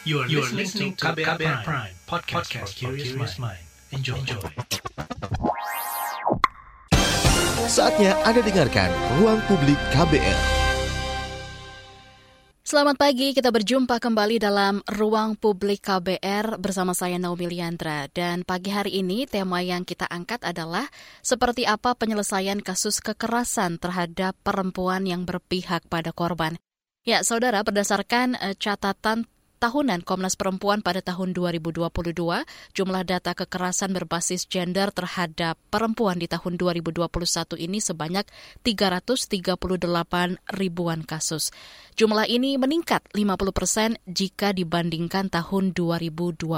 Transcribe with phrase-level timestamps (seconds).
[0.00, 3.60] You are, you are listening to KBR, KBR Prime, Prime podcast, podcast for curious mind.
[3.92, 4.16] Enjoy.
[4.16, 4.40] Enjoy.
[7.68, 8.88] Saatnya Anda dengarkan
[9.20, 10.40] Ruang Publik KBR.
[12.64, 18.08] Selamat pagi, kita berjumpa kembali dalam Ruang Publik KBR bersama saya Naomi Liandra.
[18.08, 20.88] Dan pagi hari ini tema yang kita angkat adalah
[21.20, 26.56] seperti apa penyelesaian kasus kekerasan terhadap perempuan yang berpihak pada korban.
[27.04, 29.28] Ya, saudara, berdasarkan uh, catatan
[29.60, 31.92] tahunan Komnas Perempuan pada tahun 2022,
[32.72, 37.04] jumlah data kekerasan berbasis gender terhadap perempuan di tahun 2021
[37.60, 38.24] ini sebanyak
[38.64, 39.28] 338
[40.56, 41.52] ribuan kasus.
[42.00, 46.48] Jumlah ini meningkat 50 persen jika dibandingkan tahun 2020.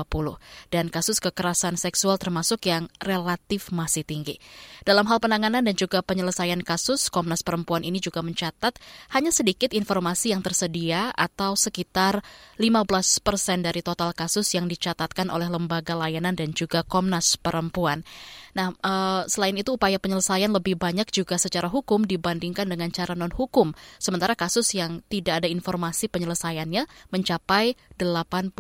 [0.71, 4.39] Dan kasus kekerasan seksual termasuk yang relatif masih tinggi.
[4.87, 8.79] Dalam hal penanganan dan juga penyelesaian kasus, Komnas Perempuan ini juga mencatat
[9.11, 12.23] hanya sedikit informasi yang tersedia atau sekitar
[12.63, 12.92] 15
[13.25, 18.05] persen dari total kasus yang dicatatkan oleh lembaga layanan dan juga Komnas Perempuan.
[18.53, 23.73] Nah, uh, selain itu upaya penyelesaian lebih banyak juga secara hukum dibandingkan dengan cara non-hukum.
[23.97, 28.53] Sementara kasus yang tidak ada informasi penyelesaiannya mencapai 85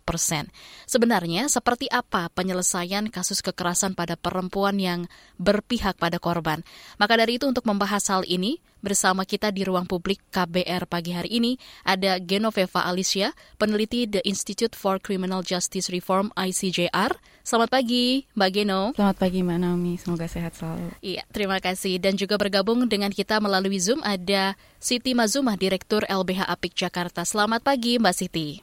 [0.00, 0.48] persen.
[0.88, 5.04] Sebenarnya, seperti apa penyelesaian kasus kekerasan pada perempuan yang
[5.36, 6.64] berpihak pada korban?
[6.96, 11.42] Maka dari itu untuk membahas hal ini, bersama kita di ruang publik KBR pagi hari
[11.42, 17.18] ini ada Genoveva Alicia, peneliti The Institute for Criminal Justice Reform ICJR.
[17.42, 18.94] Selamat pagi, Mbak Geno.
[18.94, 19.98] Selamat pagi, Mbak Naomi.
[19.98, 20.94] Semoga sehat selalu.
[21.02, 21.98] Iya, terima kasih.
[21.98, 27.26] Dan juga bergabung dengan kita melalui Zoom ada Siti Mazumah, Direktur LBH Apik Jakarta.
[27.26, 28.62] Selamat pagi, Mbak Siti.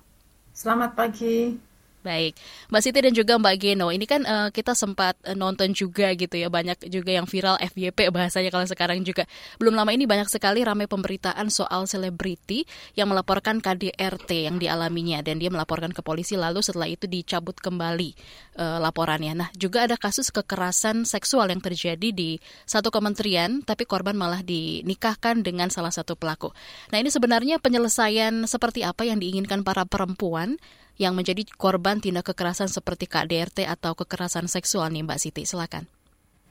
[0.55, 1.72] Selamat pagi.
[2.03, 2.35] Baik,
[2.67, 6.35] Mbak Siti dan juga Mbak Geno, ini kan uh, kita sempat uh, nonton juga gitu
[6.35, 9.23] ya, banyak juga yang viral FYP bahasanya kalau sekarang juga.
[9.55, 12.67] Belum lama ini banyak sekali ramai pemberitaan soal selebriti
[12.99, 18.11] yang melaporkan KDRT yang dialaminya dan dia melaporkan ke polisi lalu setelah itu dicabut kembali
[18.59, 19.33] uh, laporannya.
[19.39, 22.35] Nah, juga ada kasus kekerasan seksual yang terjadi di
[22.67, 26.51] satu kementerian tapi korban malah dinikahkan dengan salah satu pelaku.
[26.91, 30.59] Nah, ini sebenarnya penyelesaian seperti apa yang diinginkan para perempuan
[30.97, 35.89] yang menjadi korban tindak kekerasan seperti KDRT atau kekerasan seksual nih Mbak Siti, silakan.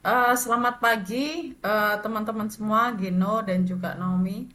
[0.03, 4.51] Uh, selamat pagi eh, teman-teman uh, semua, Gino dan juga Naomi.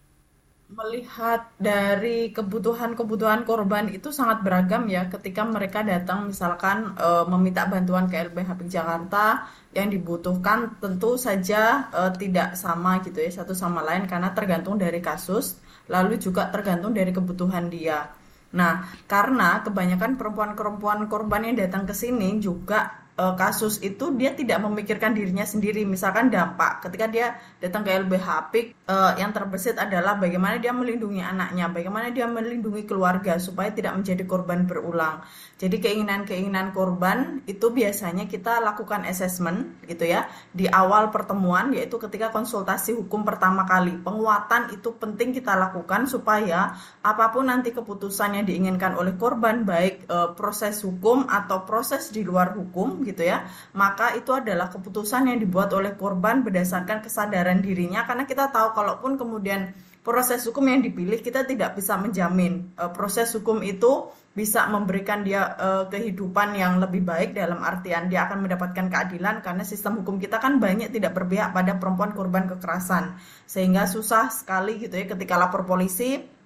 [0.68, 8.04] Melihat dari kebutuhan-kebutuhan korban itu sangat beragam ya ketika mereka datang misalkan uh, meminta bantuan
[8.04, 14.04] ke LBH Jakarta yang dibutuhkan tentu saja uh, tidak sama gitu ya satu sama lain
[14.04, 15.56] karena tergantung dari kasus
[15.88, 18.17] lalu juga tergantung dari kebutuhan dia.
[18.48, 24.62] Nah, karena kebanyakan perempuan-perempuan korban yang datang ke sini juga uh, kasus itu dia tidak
[24.62, 25.82] memikirkan dirinya sendiri.
[25.82, 27.26] Misalkan dampak ketika dia
[27.58, 32.86] datang ke LBH Apik uh, yang terbesit adalah bagaimana dia melindungi anaknya bagaimana dia melindungi
[32.86, 35.20] keluarga supaya tidak menjadi korban berulang
[35.58, 42.30] jadi keinginan-keinginan korban itu biasanya kita lakukan assessment gitu ya di awal pertemuan yaitu ketika
[42.30, 43.98] konsultasi hukum pertama kali.
[43.98, 50.06] Penguatan itu penting kita lakukan supaya apa pun nanti keputusan yang diinginkan oleh korban baik
[50.06, 53.42] uh, proses hukum atau proses di luar hukum gitu ya
[53.74, 58.06] maka itu adalah keputusan yang dibuat oleh korban berdasarkan kesadaran dirinya.
[58.06, 59.74] Karena kita tahu kalaupun kemudian
[60.06, 64.06] proses hukum yang dipilih kita tidak bisa menjamin uh, proses hukum itu
[64.36, 69.66] bisa memberikan dia uh, kehidupan yang lebih baik dalam artian dia akan mendapatkan keadilan karena
[69.66, 73.18] sistem hukum kita kan banyak tidak berpihak pada perempuan korban kekerasan
[73.50, 76.38] sehingga susah sekali gitu ya ketika lapor polisi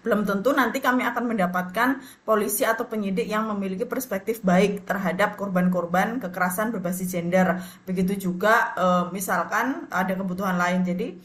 [0.00, 6.16] belum tentu nanti kami akan mendapatkan polisi atau penyidik yang memiliki perspektif baik terhadap korban-korban
[6.24, 7.60] kekerasan berbasis gender.
[7.84, 10.88] Begitu juga e, misalkan ada kebutuhan lain.
[10.88, 11.20] Jadi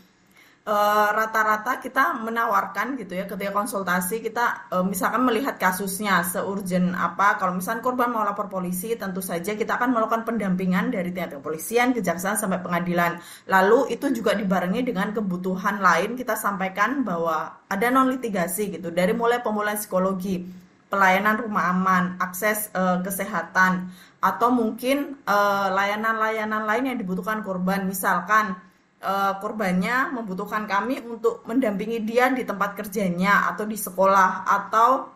[0.65, 7.37] rata-rata uh, kita menawarkan gitu ya ketika konsultasi kita uh, misalkan melihat kasusnya seurgen apa
[7.37, 11.93] kalau misalkan korban mau lapor polisi tentu saja kita akan melakukan pendampingan dari tingkat kepolisian
[11.93, 13.21] kejaksaan sampai pengadilan.
[13.45, 19.13] Lalu itu juga dibarengi dengan kebutuhan lain kita sampaikan bahwa ada non litigasi gitu dari
[19.13, 20.49] mulai pemulihan psikologi
[20.89, 25.21] pelayanan rumah aman akses uh, kesehatan atau mungkin
[25.69, 27.85] layanan-layanan lain yang dibutuhkan korban.
[27.85, 28.57] Misalkan
[29.01, 35.15] uh, korbannya membutuhkan kami untuk mendampingi dia di tempat kerjanya atau di sekolah atau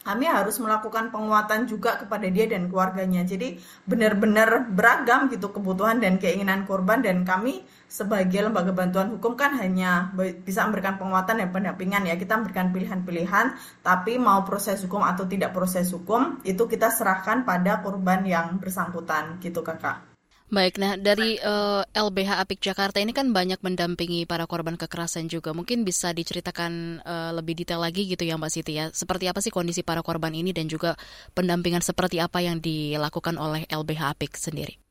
[0.00, 3.20] kami harus melakukan penguatan juga kepada dia dan keluarganya.
[3.20, 9.60] Jadi benar-benar beragam gitu kebutuhan dan keinginan korban dan kami sebagai lembaga bantuan hukum kan
[9.60, 10.08] hanya
[10.40, 12.16] bisa memberikan penguatan dan pendampingan ya.
[12.16, 13.46] Kita memberikan pilihan-pilihan,
[13.84, 19.36] tapi mau proses hukum atau tidak proses hukum itu kita serahkan pada korban yang bersangkutan
[19.44, 20.09] gitu Kakak.
[20.50, 25.30] Baik, nah dari uh, eh, LBH Apik Jakarta ini kan banyak mendampingi para korban kekerasan
[25.30, 25.54] juga.
[25.54, 28.90] Mungkin bisa diceritakan uh, lebih detail lagi gitu ya Mbak Siti ya.
[28.90, 30.98] Seperti apa sih kondisi para korban ini dan juga
[31.38, 34.89] pendampingan seperti apa yang dilakukan oleh LBH Apik sendiri?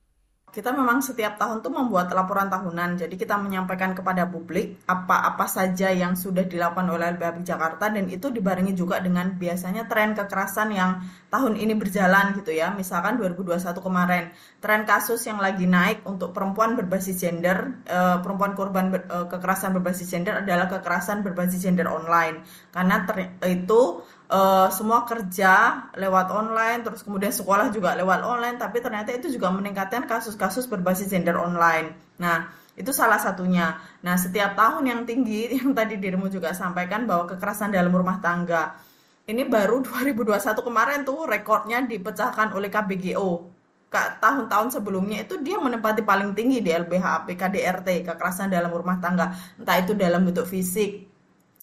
[0.49, 5.93] Kita memang setiap tahun tuh membuat laporan tahunan, jadi kita menyampaikan kepada publik apa-apa saja
[5.93, 11.05] yang sudah dilakukan oleh LBH Jakarta dan itu dibarengi juga dengan biasanya tren kekerasan yang
[11.29, 12.73] tahun ini berjalan gitu ya.
[12.73, 18.89] Misalkan 2021 kemarin, tren kasus yang lagi naik untuk perempuan berbasis gender, eh, perempuan korban
[18.89, 22.41] eh, kekerasan berbasis gender adalah kekerasan berbasis gender online.
[22.73, 23.05] Karena
[23.45, 29.33] itu uh, semua kerja lewat online, terus kemudian sekolah juga lewat online, tapi ternyata itu
[29.33, 31.97] juga meningkatkan kasus-kasus berbasis gender online.
[32.21, 33.75] Nah, itu salah satunya.
[34.05, 38.77] Nah, setiap tahun yang tinggi, yang tadi dirimu juga sampaikan bahwa kekerasan dalam rumah tangga.
[39.25, 43.57] Ini baru 2021 kemarin tuh rekornya dipecahkan oleh KBGO.
[43.89, 49.33] Tahun-tahun sebelumnya itu dia menempati paling tinggi di LBH PKDRT, kekerasan dalam rumah tangga.
[49.57, 51.08] Entah itu dalam bentuk fisik,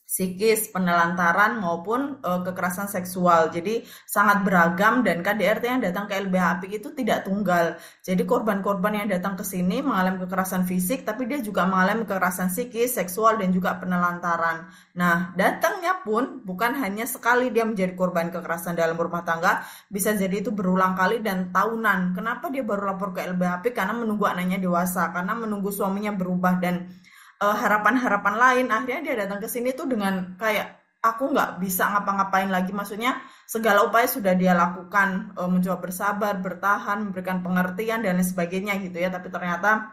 [0.06, 3.50] psikis, penelantaran maupun e, kekerasan seksual.
[3.50, 7.74] Jadi sangat beragam dan KDRT yang datang ke LBH Apik itu tidak tunggal.
[8.06, 12.94] Jadi korban-korban yang datang ke sini mengalami kekerasan fisik tapi dia juga mengalami kekerasan psikis,
[12.94, 14.70] seksual dan juga penelantaran.
[14.94, 20.38] Nah, datangnya pun bukan hanya sekali dia menjadi korban kekerasan dalam rumah tangga, bisa jadi
[20.38, 22.14] itu berulang kali dan tahunan.
[22.14, 23.74] Kenapa dia baru lapor ke LBH Apik?
[23.74, 26.86] Karena menunggu anaknya dewasa, karena menunggu suaminya berubah dan
[27.40, 28.66] harapan-harapan uh, lain.
[28.72, 32.72] Akhirnya dia datang ke sini tuh dengan kayak aku nggak bisa ngapa-ngapain lagi.
[32.72, 38.80] Maksudnya segala upaya sudah dia lakukan uh, mencoba bersabar bertahan memberikan pengertian dan lain sebagainya
[38.80, 39.12] gitu ya.
[39.12, 39.92] Tapi ternyata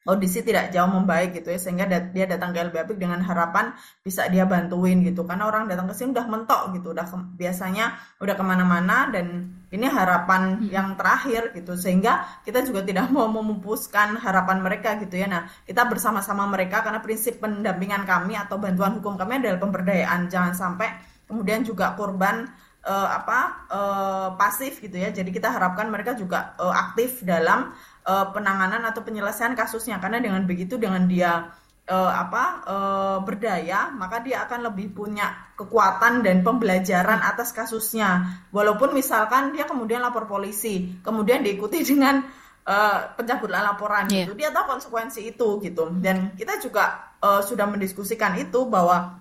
[0.00, 4.48] kondisi tidak jauh membaik gitu ya sehingga dia datang ke LBH dengan harapan bisa dia
[4.48, 5.22] bantuin gitu.
[5.28, 7.06] Karena orang datang ke sini udah mentok gitu udah
[7.38, 10.66] biasanya udah ke mana-mana dan ini harapan hmm.
[10.66, 15.30] yang terakhir gitu sehingga kita juga tidak mau memupuskan harapan mereka gitu ya.
[15.30, 20.26] Nah kita bersama-sama mereka karena prinsip pendampingan kami atau bantuan hukum kami adalah pemberdayaan.
[20.26, 20.90] Jangan sampai
[21.30, 22.50] kemudian juga korban
[22.82, 23.38] uh, apa
[23.70, 25.14] uh, pasif gitu ya.
[25.14, 27.70] Jadi kita harapkan mereka juga uh, aktif dalam
[28.10, 30.02] uh, penanganan atau penyelesaian kasusnya.
[30.02, 31.46] Karena dengan begitu dengan dia
[31.88, 38.42] uh, apa uh, berdaya maka dia akan lebih punya kekuatan dan pembelajaran atas kasusnya.
[38.52, 42.20] Walaupun misalkan dia kemudian lapor polisi kemudian diikuti dengan
[42.66, 44.26] uh, pencabutan laporan yeah.
[44.28, 44.36] gitu.
[44.36, 45.88] Dia tahu konsekuensi itu gitu.
[46.02, 49.20] Dan kita juga uh, sudah mendiskusikan itu bahwa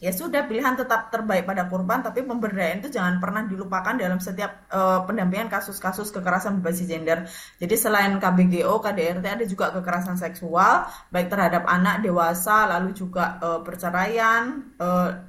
[0.00, 4.66] ya sudah pilihan tetap terbaik pada korban tapi pemberdayaan itu jangan pernah dilupakan dalam setiap
[4.72, 7.28] uh, pendampingan kasus-kasus kekerasan berbasis gender.
[7.62, 13.60] Jadi selain KBGO, KDRT ada juga kekerasan seksual baik terhadap anak, dewasa, lalu juga uh,
[13.62, 14.72] perceraian,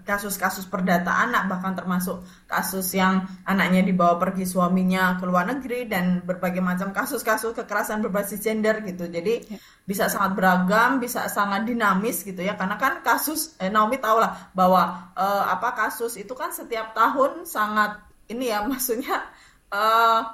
[0.08, 5.92] kasus kasus-kasus perdata anak bahkan termasuk kasus yang anaknya dibawa pergi suaminya ke luar negeri
[5.92, 9.12] dan berbagai macam kasus-kasus kekerasan berbasis gender gitu.
[9.12, 9.60] Jadi ya.
[9.84, 14.56] bisa sangat beragam, bisa sangat dinamis gitu ya karena kan kasus eh, Naomi tahu lah
[14.62, 17.98] bahwa uh, apa kasus itu kan setiap tahun sangat
[18.30, 19.26] ini ya maksudnya
[19.74, 20.30] uh,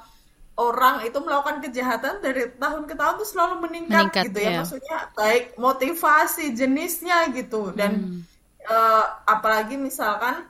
[0.60, 4.50] orang itu melakukan kejahatan dari tahun ke tahun tuh selalu meningkat, meningkat gitu ya.
[4.52, 8.20] ya maksudnya baik motivasi jenisnya gitu dan hmm.
[8.68, 10.44] uh, apalagi misalkan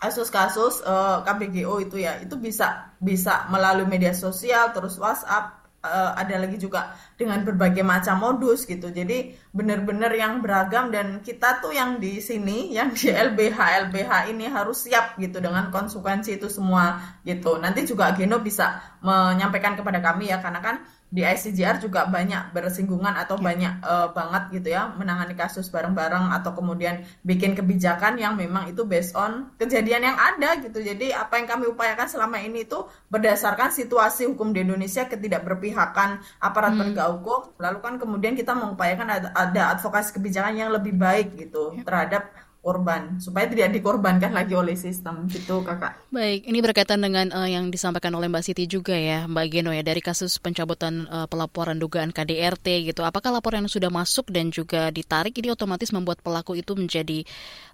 [0.00, 6.36] kasus-kasus uh, KBGO itu ya itu bisa bisa melalui media sosial terus WhatsApp uh, ada
[6.40, 8.92] lagi juga dengan berbagai macam modus gitu.
[8.92, 14.46] Jadi benar-benar yang beragam dan kita tuh yang di sini yang di LBH LBH ini
[14.48, 17.56] harus siap gitu dengan konsekuensi itu semua gitu.
[17.60, 20.76] Nanti juga Geno bisa menyampaikan kepada kami ya karena kan
[21.10, 23.42] di ICJR juga banyak bersinggungan atau ya.
[23.42, 28.86] banyak uh, banget gitu ya menangani kasus bareng-bareng atau kemudian bikin kebijakan yang memang itu
[28.86, 30.78] based on kejadian yang ada gitu.
[30.78, 36.72] Jadi apa yang kami upayakan selama ini itu berdasarkan situasi hukum di Indonesia ketidakberpihakan aparat
[36.74, 36.78] hmm.
[36.78, 37.40] penegak hukum.
[37.58, 41.82] Lalu kan kemudian kita mengupayakan ada, ada advokasi kebijakan yang lebih baik gitu ya.
[41.82, 45.96] terhadap korban supaya tidak dikorbankan lagi oleh sistem gitu kakak.
[46.12, 49.80] Baik, ini berkaitan dengan uh, yang disampaikan oleh Mbak Siti juga ya Mbak Geno ya
[49.80, 53.00] dari kasus pencabutan uh, pelaporan dugaan KDRT gitu.
[53.00, 57.24] Apakah laporan yang sudah masuk dan juga ditarik ini otomatis membuat pelaku itu menjadi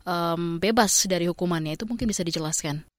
[0.06, 1.74] um, bebas dari hukumannya?
[1.74, 2.95] Itu mungkin bisa dijelaskan.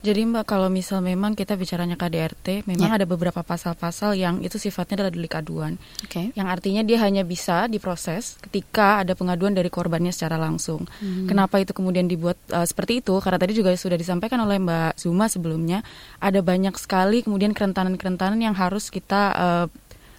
[0.00, 2.96] Jadi Mbak kalau misal memang kita bicaranya KDRT, memang yeah.
[2.96, 5.76] ada beberapa pasal-pasal yang itu sifatnya adalah delik aduan.
[6.08, 6.32] Okay.
[6.32, 10.88] Yang artinya dia hanya bisa diproses ketika ada pengaduan dari korbannya secara langsung.
[11.04, 11.28] Hmm.
[11.28, 13.12] Kenapa itu kemudian dibuat uh, seperti itu?
[13.20, 15.84] Karena tadi juga sudah disampaikan oleh Mbak Zuma sebelumnya,
[16.16, 19.66] ada banyak sekali kemudian kerentanan-kerentanan yang harus kita uh,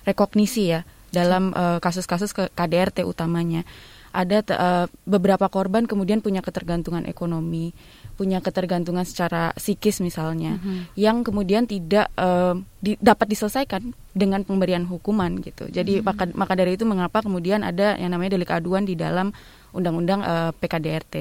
[0.06, 3.66] rekognisi ya dalam uh, kasus-kasus KDRT utamanya
[4.12, 7.72] ada uh, beberapa korban kemudian punya ketergantungan ekonomi,
[8.20, 10.80] punya ketergantungan secara psikis misalnya, mm -hmm.
[11.00, 15.72] yang kemudian tidak uh, di, dapat diselesaikan dengan pemberian hukuman gitu.
[15.72, 16.08] Jadi mm -hmm.
[16.12, 19.32] maka maka dari itu mengapa kemudian ada yang namanya delik aduan di dalam
[19.72, 21.16] undang-undang uh, PKDRT.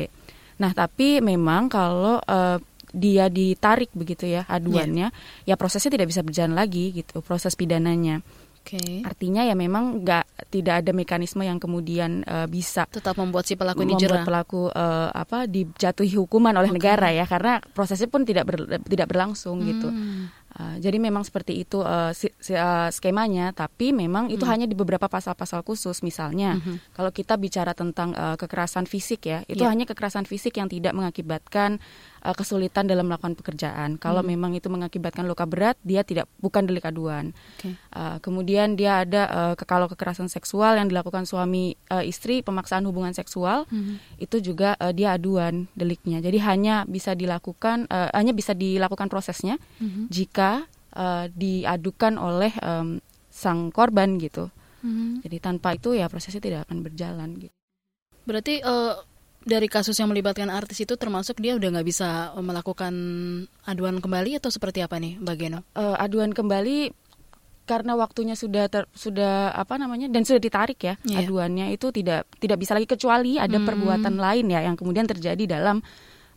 [0.61, 2.59] Nah, tapi memang kalau uh,
[2.91, 5.15] dia ditarik begitu ya aduannya,
[5.47, 5.55] yeah.
[5.55, 8.21] ya prosesnya tidak bisa berjalan lagi gitu proses pidananya.
[8.61, 9.03] Okay.
[9.03, 13.83] Artinya ya memang nggak tidak ada mekanisme yang kemudian uh, bisa tetap membuat si pelaku
[13.83, 16.77] ini membuat pelaku uh, apa dijatuhi hukuman oleh okay.
[16.79, 19.89] negara ya karena prosesnya pun tidak ber, tidak berlangsung gitu.
[19.89, 19.99] hmm.
[20.31, 20.39] gitu.
[20.51, 24.51] Uh, jadi memang seperti itu uh, si, si, uh, skemanya, tapi memang itu hmm.
[24.51, 26.03] hanya di beberapa pasal-pasal khusus.
[26.03, 26.91] Misalnya, hmm.
[26.91, 29.71] kalau kita bicara tentang uh, kekerasan fisik ya, itu yeah.
[29.71, 31.79] hanya kekerasan fisik yang tidak mengakibatkan
[32.25, 33.97] uh, kesulitan dalam melakukan pekerjaan.
[33.97, 34.31] Kalau hmm.
[34.31, 37.33] memang itu mengakibatkan luka berat, dia tidak bukan delik aduan.
[37.59, 37.75] Okay.
[37.93, 43.13] Uh, kemudian dia ada uh, kalau kekerasan seksual yang dilakukan suami uh, istri, pemaksaan hubungan
[43.17, 44.21] seksual, hmm.
[44.21, 46.21] itu juga uh, dia aduan deliknya.
[46.21, 50.09] Jadi hanya bisa dilakukan uh, hanya bisa dilakukan prosesnya hmm.
[50.09, 52.99] jika uh, diadukan oleh um,
[53.31, 54.51] sang korban gitu.
[54.81, 55.21] Hmm.
[55.21, 57.55] Jadi tanpa itu ya prosesnya tidak akan berjalan gitu.
[58.25, 58.97] Berarti uh,
[59.41, 62.93] dari kasus yang melibatkan artis itu termasuk dia udah nggak bisa melakukan
[63.65, 65.61] aduan kembali atau seperti apa nih Mbak Geno?
[65.73, 66.93] Uh, aduan kembali
[67.65, 71.23] karena waktunya sudah ter, sudah apa namanya dan sudah ditarik ya yeah.
[71.23, 73.67] aduannya itu tidak tidak bisa lagi kecuali ada hmm.
[73.71, 75.79] perbuatan lain ya yang kemudian terjadi dalam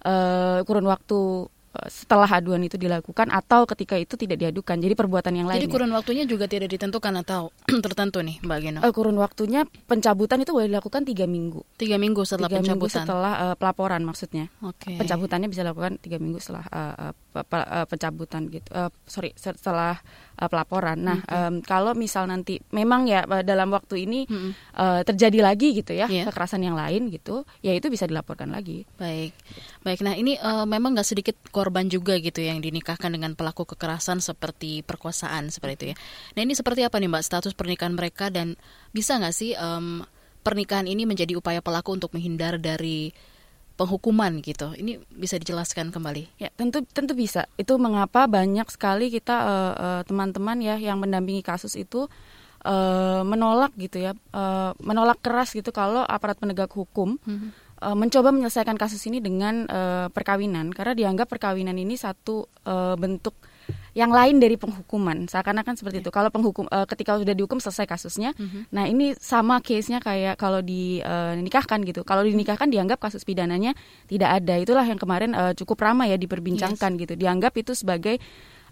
[0.06, 1.50] uh, kurun waktu
[1.90, 4.78] setelah aduan itu dilakukan atau ketika itu tidak diadukan.
[4.78, 5.58] Jadi perbuatan yang lain.
[5.58, 7.50] Jadi kurun waktunya juga tidak ditentukan atau
[7.86, 8.80] tertentu nih, Mbak Geno?
[8.86, 11.66] Uh, kurun waktunya pencabutan itu boleh dilakukan tiga minggu.
[11.82, 12.78] Tiga minggu setelah tiga pencabutan.
[12.78, 14.54] Minggu setelah uh, pelaporan maksudnya.
[14.62, 15.02] Okay.
[15.02, 18.70] Pencabutannya bisa dilakukan tiga minggu setelah uh, uh, pencabutan gitu.
[18.70, 19.98] Uh, sorry, setelah
[20.40, 20.98] uh, pelaporan.
[21.00, 21.36] Nah, okay.
[21.36, 24.52] um, kalau misal nanti memang ya dalam waktu ini hmm.
[24.78, 26.26] uh, terjadi lagi gitu ya yeah.
[26.30, 28.86] kekerasan yang lain gitu, ya itu bisa dilaporkan lagi.
[28.98, 29.34] Baik,
[29.86, 30.00] baik.
[30.02, 34.82] Nah ini uh, memang nggak sedikit korban juga gitu yang dinikahkan dengan pelaku kekerasan seperti
[34.82, 35.96] perkosaan seperti itu ya.
[36.38, 38.56] Nah ini seperti apa nih mbak status pernikahan mereka dan
[38.94, 40.06] bisa nggak sih um,
[40.44, 43.16] pernikahan ini menjadi upaya pelaku untuk menghindar dari
[43.74, 44.74] penghukuman gitu.
[44.78, 46.38] Ini bisa dijelaskan kembali?
[46.38, 47.50] Ya, tentu tentu bisa.
[47.58, 52.06] Itu mengapa banyak sekali kita uh, uh, teman-teman ya yang mendampingi kasus itu
[52.66, 57.96] uh, menolak gitu ya, uh, menolak keras gitu kalau aparat penegak hukum mm -hmm uh,
[57.98, 63.36] mencoba menyelesaikan kasus ini dengan uh, perkawinan karena dianggap perkawinan ini satu uh, bentuk
[63.94, 65.30] yang lain dari penghukuman.
[65.30, 66.06] Seakan-akan seperti yeah.
[66.06, 66.12] itu.
[66.14, 68.34] Kalau penghukum uh, ketika sudah dihukum selesai kasusnya.
[68.34, 68.62] Mm-hmm.
[68.74, 72.02] nah ini sama case-nya kayak kalau dinikahkan uh, gitu.
[72.02, 73.78] Kalau dinikahkan dianggap kasus pidananya
[74.10, 74.58] tidak ada.
[74.58, 77.02] Itulah yang kemarin uh, cukup ramai ya diperbincangkan yes.
[77.06, 77.14] gitu.
[77.16, 78.18] Dianggap itu sebagai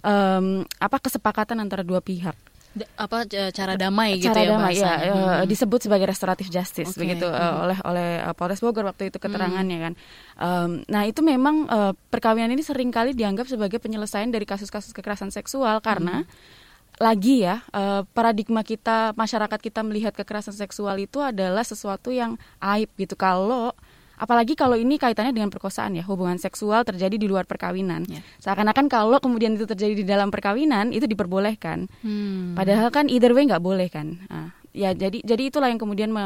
[0.01, 2.50] um, apa kesepakatan antara dua pihak
[2.95, 5.43] apa cara damai gitu cara ya damai ya hmm.
[5.43, 7.03] disebut sebagai restoratif justice okay.
[7.03, 7.63] begitu hmm.
[7.67, 9.83] oleh oleh uh, Polres Bogor waktu itu keterangannya hmm.
[9.83, 9.93] kan
[10.39, 15.35] um, nah itu memang uh, perkawinan ini sering kali dianggap sebagai penyelesaian dari kasus-kasus kekerasan
[15.35, 16.59] seksual karena hmm
[17.01, 22.93] lagi ya uh, paradigma kita masyarakat kita melihat kekerasan seksual itu adalah sesuatu yang aib
[22.93, 23.73] gitu kalau
[24.21, 28.05] Apalagi kalau ini kaitannya dengan perkosaan ya, hubungan seksual terjadi di luar perkawinan.
[28.05, 28.21] Yeah.
[28.37, 31.89] Seakan-akan kalau kemudian itu terjadi di dalam perkawinan itu diperbolehkan.
[32.05, 32.53] Hmm.
[32.53, 34.21] Padahal kan either way nggak boleh kan.
[34.29, 36.21] Nah, ya jadi jadi itulah yang kemudian me,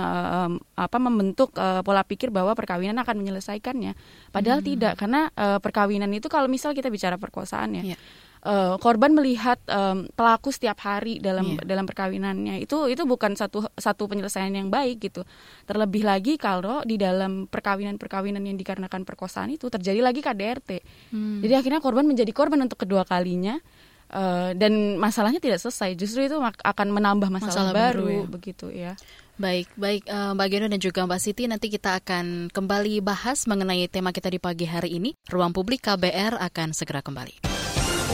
[0.75, 3.95] apa membentuk uh, pola pikir bahwa perkawinan akan menyelesaikannya.
[4.35, 4.67] Padahal hmm.
[4.75, 7.95] tidak karena uh, perkawinan itu kalau misal kita bicara perkosaan ya.
[7.95, 8.01] Yeah
[8.45, 11.65] uh, korban melihat um, pelaku setiap hari dalam yeah.
[11.65, 15.25] dalam perkawinannya itu itu bukan satu satu penyelesaian yang baik gitu
[15.65, 20.69] terlebih lagi kalau di dalam perkawinan perkawinan yang dikarenakan perkosaan itu terjadi lagi KDRT
[21.11, 21.41] hmm.
[21.41, 23.57] jadi akhirnya korban menjadi korban untuk kedua kalinya
[24.05, 28.25] Uh, dan masalahnya tidak selesai, justru itu akan menambah masalah, masalah baru, baru ya.
[28.29, 28.93] begitu ya.
[29.35, 33.89] Baik, baik uh, Mbak Geno dan juga Mbak Siti nanti kita akan kembali bahas mengenai
[33.89, 35.17] tema kita di pagi hari ini.
[35.25, 37.54] Ruang Publik KBR akan segera kembali.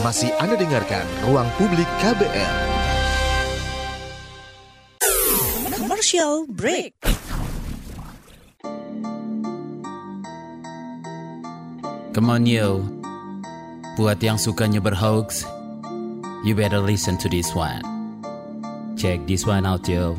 [0.01, 2.55] Masih Anda dengarkan Ruang Publik KBR.
[5.77, 6.97] Commercial break.
[12.17, 12.81] Come on yo,
[13.93, 15.45] buat yang sukanya berhoax,
[16.41, 17.85] you better listen to this one.
[18.97, 20.17] Check this one out yo.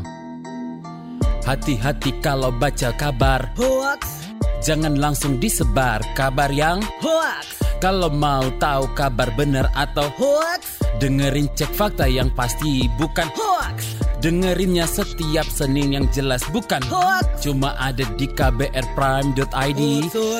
[1.43, 4.31] Hati-hati kalau baca kabar hoax.
[4.63, 11.75] Jangan langsung disebar kabar yang hoax kalau mau tahu kabar benar atau hoax, dengerin cek
[11.75, 13.99] fakta yang pasti bukan hoax.
[14.23, 17.43] Dengerinnya setiap Senin yang jelas bukan hoax.
[17.43, 19.83] Cuma ada di kbrprime.id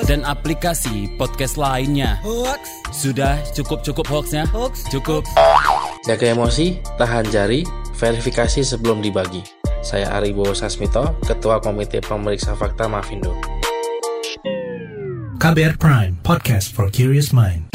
[0.07, 2.15] dan aplikasi podcast lainnya.
[2.23, 2.63] Hoax.
[2.95, 4.47] Sudah cukup-cukup hoaxnya?
[4.47, 4.87] Hoax.
[4.87, 5.27] Cukup.
[6.07, 7.67] Jaga emosi, tahan jari,
[7.99, 9.43] verifikasi sebelum dibagi.
[9.83, 13.35] Saya Aribo Sasmito, Ketua Komite Pemeriksa Fakta Mafindo.
[15.43, 17.67] KBR Prime, podcast for curious mind.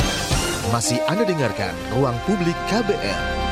[0.73, 3.48] Masih Anda dengarkan Ruang Publik KBR.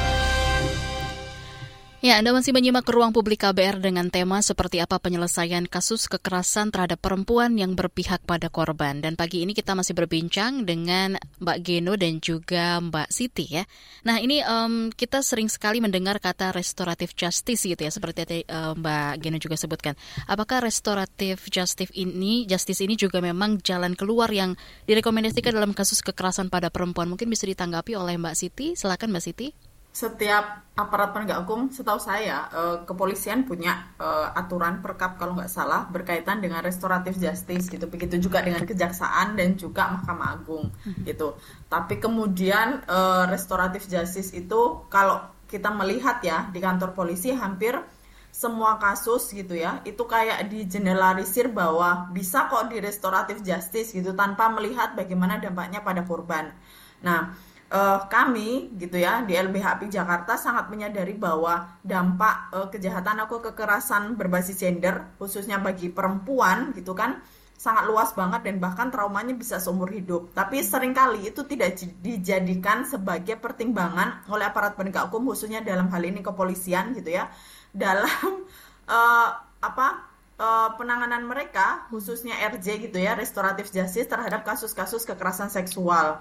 [2.04, 7.00] Ya, Anda masih menyimak ruang publik KBR dengan tema seperti apa penyelesaian kasus kekerasan terhadap
[7.00, 9.00] perempuan yang berpihak pada korban.
[9.00, 13.64] Dan pagi ini kita masih berbincang dengan Mbak Geno dan juga Mbak Siti ya.
[14.04, 18.76] Nah, ini um, kita sering sekali mendengar kata restoratif justice gitu ya, seperti tadi uh,
[18.76, 19.96] Mbak Geno juga sebutkan.
[20.28, 24.52] Apakah restoratif justice ini, justice ini juga memang jalan keluar yang
[24.84, 27.08] direkomendasikan dalam kasus kekerasan pada perempuan?
[27.08, 28.76] Mungkin bisa ditanggapi oleh Mbak Siti.
[28.76, 29.65] Silakan Mbak Siti
[29.96, 35.88] setiap aparat penegak hukum, setahu saya, eh, kepolisian punya eh, aturan perkap kalau nggak salah
[35.88, 37.88] berkaitan dengan restoratif justice gitu.
[37.88, 41.08] Begitu juga dengan kejaksaan dan juga Mahkamah Agung hmm.
[41.08, 41.40] gitu.
[41.72, 45.16] Tapi kemudian eh, restoratif justice itu kalau
[45.48, 47.80] kita melihat ya di kantor polisi hampir
[48.28, 54.52] semua kasus gitu ya itu kayak digeneralisir bahwa bisa kok di restoratif justice gitu tanpa
[54.52, 56.52] melihat bagaimana dampaknya pada korban.
[57.00, 57.32] Nah,
[57.70, 64.14] uh, kami gitu ya di LBHP Jakarta sangat menyadari bahwa dampak uh, kejahatan atau kekerasan
[64.14, 67.22] berbasis gender khususnya bagi perempuan gitu kan
[67.56, 70.28] sangat luas banget dan bahkan traumanya bisa seumur hidup.
[70.36, 76.02] Tapi sering kali itu tidak dijadikan sebagai pertimbangan oleh aparat penegak hukum khususnya dalam hal
[76.04, 77.32] ini kepolisian gitu ya
[77.72, 78.44] dalam
[78.86, 79.28] uh,
[79.68, 80.04] apa
[80.36, 86.20] uh, penanganan mereka khususnya RJ gitu ya restoratif justice terhadap kasus-kasus kekerasan seksual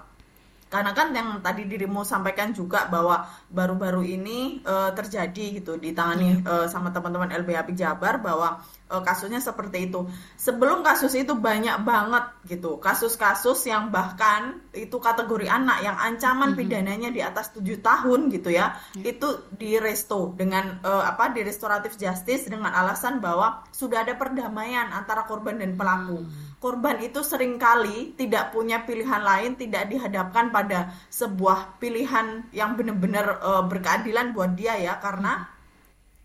[0.66, 6.66] karena kan yang tadi dirimu sampaikan juga bahwa baru-baru ini uh, terjadi gitu ditangani uh,
[6.66, 8.58] sama teman-teman LBH Jabar bahwa
[8.90, 10.10] uh, kasusnya seperti itu.
[10.34, 17.14] Sebelum kasus itu banyak banget gitu kasus-kasus yang bahkan itu kategori anak yang ancaman pidananya
[17.14, 19.14] di atas tujuh tahun gitu ya yeah.
[19.14, 24.90] itu di resto dengan uh, apa di restoratif justice dengan alasan bahwa sudah ada perdamaian
[24.90, 26.26] antara korban dan pelaku.
[26.26, 32.74] Hmm korban itu sering kali tidak punya pilihan lain, tidak dihadapkan pada sebuah pilihan yang
[32.74, 35.46] benar-benar uh, berkeadilan buat dia ya, karena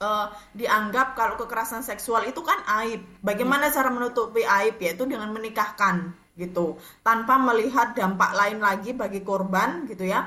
[0.02, 3.06] uh, dianggap kalau kekerasan seksual itu kan aib.
[3.22, 3.76] Bagaimana hmm.
[3.78, 10.10] cara menutupi aib yaitu dengan menikahkan gitu, tanpa melihat dampak lain lagi bagi korban gitu
[10.10, 10.26] ya.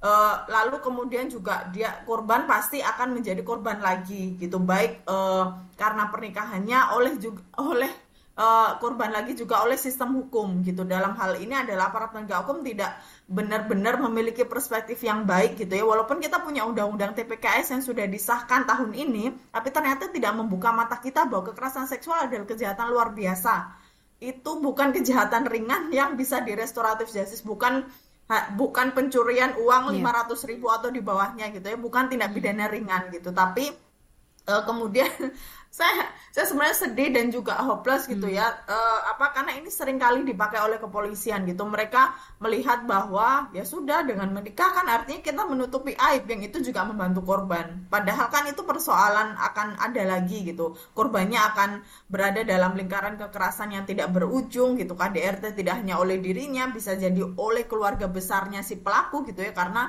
[0.00, 6.10] Uh, lalu kemudian juga dia korban pasti akan menjadi korban lagi gitu baik uh, karena
[6.10, 10.84] pernikahannya oleh juga oleh uh, korban lagi juga oleh sistem hukum gitu.
[10.86, 12.96] Dalam hal ini adalah aparat penegak hukum tidak
[13.28, 15.84] benar-benar memiliki perspektif yang baik gitu ya.
[15.84, 20.96] Walaupun kita punya undang-undang TPKS yang sudah disahkan tahun ini, tapi ternyata tidak membuka mata
[21.00, 23.80] kita bahwa kekerasan seksual adalah kejahatan luar biasa.
[24.22, 27.84] Itu bukan kejahatan ringan yang bisa direstoratif justice, bukan
[28.56, 33.12] bukan pencurian uang lima ratus ribu atau di bawahnya gitu ya, bukan tindak pidana ringan
[33.12, 33.28] gitu.
[33.28, 33.68] Tapi
[34.48, 35.10] uh, kemudian
[35.72, 38.36] saya saya sebenarnya sedih dan juga hopeless gitu hmm.
[38.36, 38.44] ya.
[38.68, 41.64] Uh, apa karena ini sering kali dipakai oleh kepolisian gitu.
[41.64, 42.12] Mereka
[42.44, 47.24] melihat bahwa ya sudah dengan menikah kan artinya kita menutupi aib yang itu juga membantu
[47.24, 47.88] korban.
[47.88, 50.76] Padahal kan itu persoalan akan ada lagi gitu.
[50.92, 51.70] Korbannya akan
[52.04, 57.24] berada dalam lingkaran kekerasan yang tidak berujung gitu KDRT tidak hanya oleh dirinya bisa jadi
[57.40, 59.56] oleh keluarga besarnya si pelaku gitu ya.
[59.56, 59.88] Karena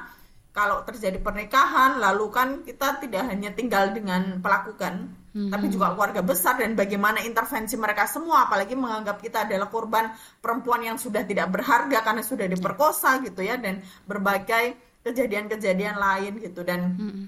[0.56, 5.52] kalau terjadi pernikahan lalu kan kita tidak hanya tinggal dengan pelaku kan hmm.
[5.52, 10.86] tapi juga keluarga besar dan bagaimana intervensi mereka semua apalagi menganggap kita adalah korban perempuan
[10.86, 16.96] yang sudah tidak berharga karena sudah diperkosa gitu ya dan berbagai kejadian-kejadian lain gitu dan
[16.96, 17.24] hmm.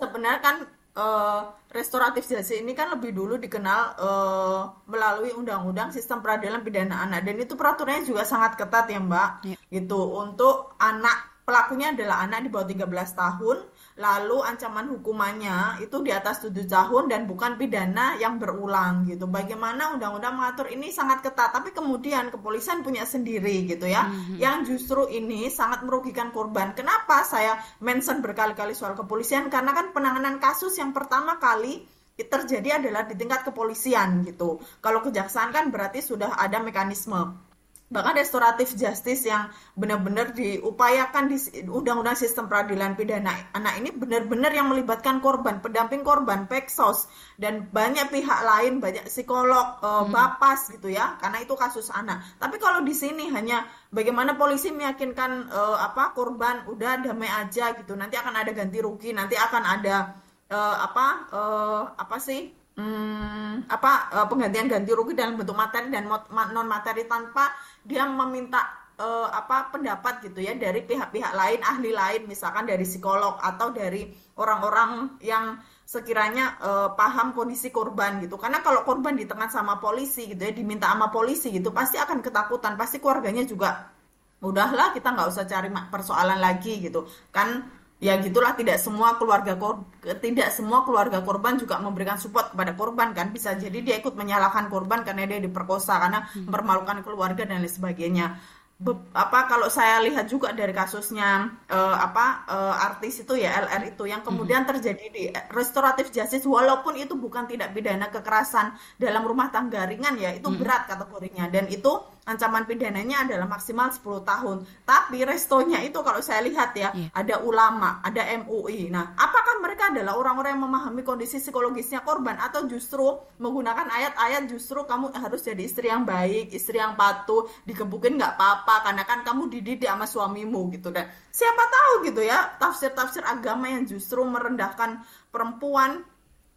[0.00, 0.56] sebenarnya kan
[0.96, 7.28] uh, restoratif justice ini kan lebih dulu dikenal uh, melalui undang-undang sistem peradilan pidana anak
[7.28, 9.58] dan itu peraturannya juga sangat ketat ya Mbak yeah.
[9.68, 12.84] gitu untuk anak pelakunya adalah anak di bawah 13
[13.16, 13.56] tahun,
[13.98, 19.26] lalu ancaman hukumannya itu di atas 7 tahun dan bukan pidana yang berulang gitu.
[19.26, 24.38] Bagaimana undang-undang mengatur ini sangat ketat, tapi kemudian kepolisian punya sendiri gitu ya, mm-hmm.
[24.38, 26.78] yang justru ini sangat merugikan korban.
[26.78, 29.50] Kenapa saya mention berkali-kali soal kepolisian?
[29.50, 31.82] Karena kan penanganan kasus yang pertama kali
[32.14, 34.62] terjadi adalah di tingkat kepolisian gitu.
[34.78, 37.47] Kalau kejaksaan kan berarti sudah ada mekanisme
[37.88, 44.68] bahkan restoratif justice yang benar-benar diupayakan di undang-undang sistem peradilan pidana anak ini benar-benar yang
[44.68, 47.08] melibatkan korban, pendamping korban, peksos
[47.40, 50.12] dan banyak pihak lain, banyak psikolog, uh, hmm.
[50.12, 52.20] bapas gitu ya, karena itu kasus anak.
[52.36, 57.96] Tapi kalau di sini hanya bagaimana polisi meyakinkan uh, apa korban udah damai aja gitu,
[57.96, 60.12] nanti akan ada ganti rugi, nanti akan ada
[60.52, 66.06] uh, apa uh, apa sih hmm, apa uh, penggantian ganti rugi dalam bentuk materi dan
[66.06, 67.50] non materi tanpa
[67.82, 73.42] dia meminta uh, apa pendapat gitu ya dari pihak-pihak lain, ahli lain, misalkan dari psikolog
[73.42, 74.06] atau dari
[74.38, 78.36] orang-orang yang sekiranya uh, paham kondisi korban gitu.
[78.36, 82.20] Karena kalau korban di tengah sama polisi gitu ya, diminta sama polisi gitu, pasti akan
[82.20, 83.98] ketakutan, pasti keluarganya juga
[84.38, 87.66] udahlah kita nggak usah cari persoalan lagi gitu kan
[87.98, 89.82] ya gitulah tidak semua keluarga kor
[90.22, 94.70] tidak semua keluarga korban juga memberikan support kepada korban kan bisa jadi dia ikut menyalahkan
[94.70, 96.46] korban karena dia diperkosa karena hmm.
[96.46, 98.38] mempermalukan keluarga dan lain sebagainya
[98.78, 103.90] Be apa kalau saya lihat juga dari kasusnya uh, apa uh, artis itu ya LR
[103.90, 104.70] itu yang kemudian hmm.
[104.70, 110.30] terjadi di restoratif justice walaupun itu bukan tidak pidana kekerasan dalam rumah tangga ringan ya
[110.30, 110.62] itu hmm.
[110.62, 111.90] berat kategorinya dan itu
[112.28, 114.56] ancaman pidananya adalah maksimal 10 tahun.
[114.84, 117.08] Tapi restonya itu kalau saya lihat ya, yeah.
[117.16, 118.92] ada ulama, ada MUI.
[118.92, 124.84] Nah, apakah mereka adalah orang-orang yang memahami kondisi psikologisnya korban atau justru menggunakan ayat-ayat justru
[124.84, 129.48] kamu harus jadi istri yang baik, istri yang patuh, dikebukin nggak apa-apa karena kan kamu
[129.48, 135.00] dididik sama suamimu gitu dan siapa tahu gitu ya tafsir-tafsir agama yang justru merendahkan
[135.32, 136.04] perempuan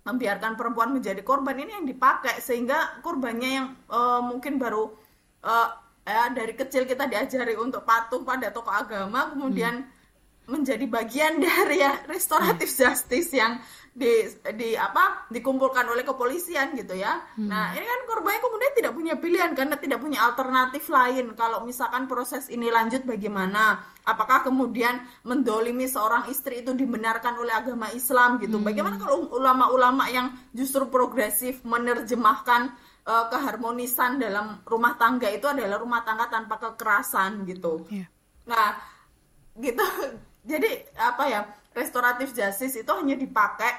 [0.02, 4.90] membiarkan perempuan menjadi korban ini yang dipakai sehingga korbannya yang uh, mungkin baru
[5.46, 5.70] uh,
[6.02, 10.50] ya dari kecil kita diajari untuk patuh pada tokoh agama kemudian hmm.
[10.50, 12.80] menjadi bagian dari ya restoratif hmm.
[12.82, 14.24] justice yang di
[14.56, 17.20] di apa dikumpulkan oleh kepolisian gitu ya.
[17.36, 17.52] Hmm.
[17.52, 21.36] Nah, ini kan korbannya kemudian tidak punya pilihan karena tidak punya alternatif lain.
[21.36, 23.84] Kalau misalkan proses ini lanjut bagaimana?
[24.08, 24.96] Apakah kemudian
[25.28, 28.64] mendolimi seorang istri itu dibenarkan oleh agama Islam gitu?
[28.64, 28.66] Hmm.
[28.72, 32.72] Bagaimana kalau ulama-ulama yang justru progresif menerjemahkan
[33.06, 37.86] uh, keharmonisan dalam rumah tangga itu adalah rumah tangga tanpa kekerasan gitu.
[37.90, 38.10] Yeah.
[38.50, 38.78] Nah,
[39.58, 39.86] gitu.
[40.52, 41.42] Jadi apa ya?
[41.72, 43.72] Restoratif justice itu hanya dipakai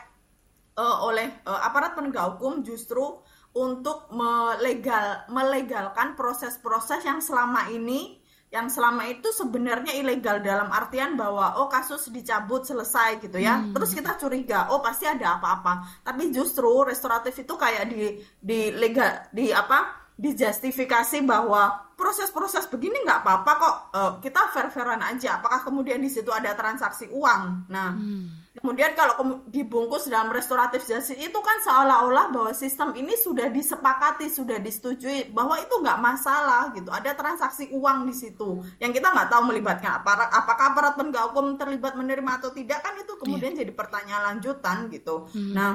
[0.80, 3.20] uh, oleh uh, aparat penegak hukum justru
[3.52, 8.21] untuk melegal melegalkan proses-proses yang selama ini
[8.52, 13.64] yang selama itu sebenarnya ilegal dalam artian bahwa oh kasus dicabut selesai gitu ya.
[13.64, 13.72] Hmm.
[13.72, 16.04] Terus kita curiga, oh pasti ada apa-apa.
[16.04, 20.04] Tapi justru restoratif itu kayak di di legal di apa?
[20.12, 25.40] dijustifikasi bahwa proses-proses begini nggak apa-apa kok uh, kita fair-fairan aja.
[25.40, 27.66] Apakah kemudian di situ ada transaksi uang?
[27.72, 33.48] Nah, hmm Kemudian kalau dibungkus dalam restoratif justice itu kan seolah-olah bahwa sistem ini sudah
[33.48, 36.92] disepakati, sudah disetujui bahwa itu nggak masalah gitu.
[36.92, 40.28] Ada transaksi uang di situ yang kita nggak tahu melibatkan aparat.
[40.28, 43.64] Apakah aparat penegak hukum terlibat menerima atau tidak kan itu kemudian yeah.
[43.64, 45.32] jadi pertanyaan lanjutan gitu.
[45.32, 45.52] Hmm.
[45.56, 45.72] Nah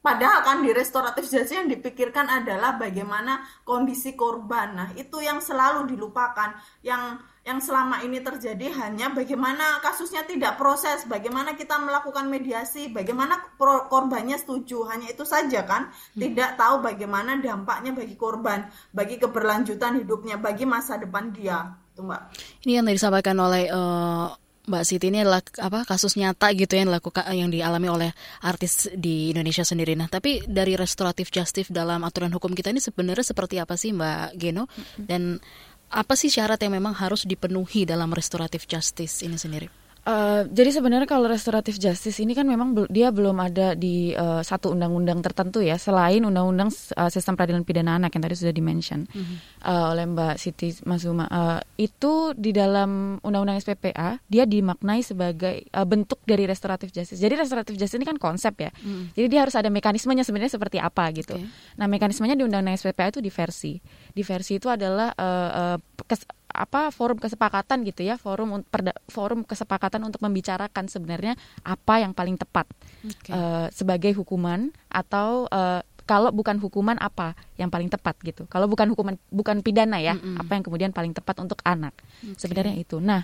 [0.00, 4.72] Padahal kan di restoratif justice yang dipikirkan adalah bagaimana kondisi korban.
[4.72, 6.56] Nah, itu yang selalu dilupakan.
[6.80, 13.58] Yang yang selama ini terjadi hanya bagaimana kasusnya tidak proses, bagaimana kita melakukan mediasi, bagaimana
[13.90, 16.20] korbannya setuju, hanya itu saja kan, hmm.
[16.22, 22.20] tidak tahu bagaimana dampaknya bagi korban, bagi keberlanjutan hidupnya, bagi masa depan dia, itu mbak.
[22.62, 24.30] Ini yang disampaikan oleh uh,
[24.70, 28.10] Mbak Siti ini adalah apa kasus nyata gitu yang dilakukan yang dialami oleh
[28.46, 29.98] artis di Indonesia sendiri.
[29.98, 34.38] Nah, tapi dari restoratif justice dalam aturan hukum kita ini sebenarnya seperti apa sih Mbak
[34.38, 34.70] Geno?
[34.94, 35.42] Dan
[35.90, 39.66] apa sih syarat yang memang harus dipenuhi dalam restoratif justice ini sendiri?
[40.00, 44.72] Uh, jadi sebenarnya kalau restoratif justice ini kan memang dia belum ada di uh, satu
[44.72, 49.12] undang-undang tertentu ya selain undang-undang uh, sistem peradilan pidana anak yang tadi sudah dimention mm
[49.12, 49.36] -hmm.
[49.60, 55.84] uh, oleh Mbak Siti Masuma uh, itu di dalam undang-undang SPPA dia dimaknai sebagai uh,
[55.84, 57.20] bentuk dari restoratif justice.
[57.20, 58.72] Jadi restoratif justice ini kan konsep ya.
[58.80, 59.12] Mm.
[59.12, 61.36] Jadi dia harus ada mekanismenya sebenarnya seperti apa gitu.
[61.36, 61.76] Okay.
[61.76, 63.76] Nah mekanismenya di undang-undang SPPA itu diversi.
[64.16, 70.02] Diversi itu adalah uh, uh, kes, apa forum kesepakatan gitu ya forum perda, forum kesepakatan
[70.04, 72.66] untuk membicarakan sebenarnya apa yang paling tepat
[73.06, 73.32] okay.
[73.32, 78.66] uh, eh, sebagai hukuman atau uh, kalau bukan hukuman apa yang paling tepat gitu kalau
[78.66, 80.36] bukan hukuman bukan pidana ya mm -hmm.
[80.42, 82.34] apa yang kemudian paling tepat untuk anak okay.
[82.34, 83.22] sebenarnya itu nah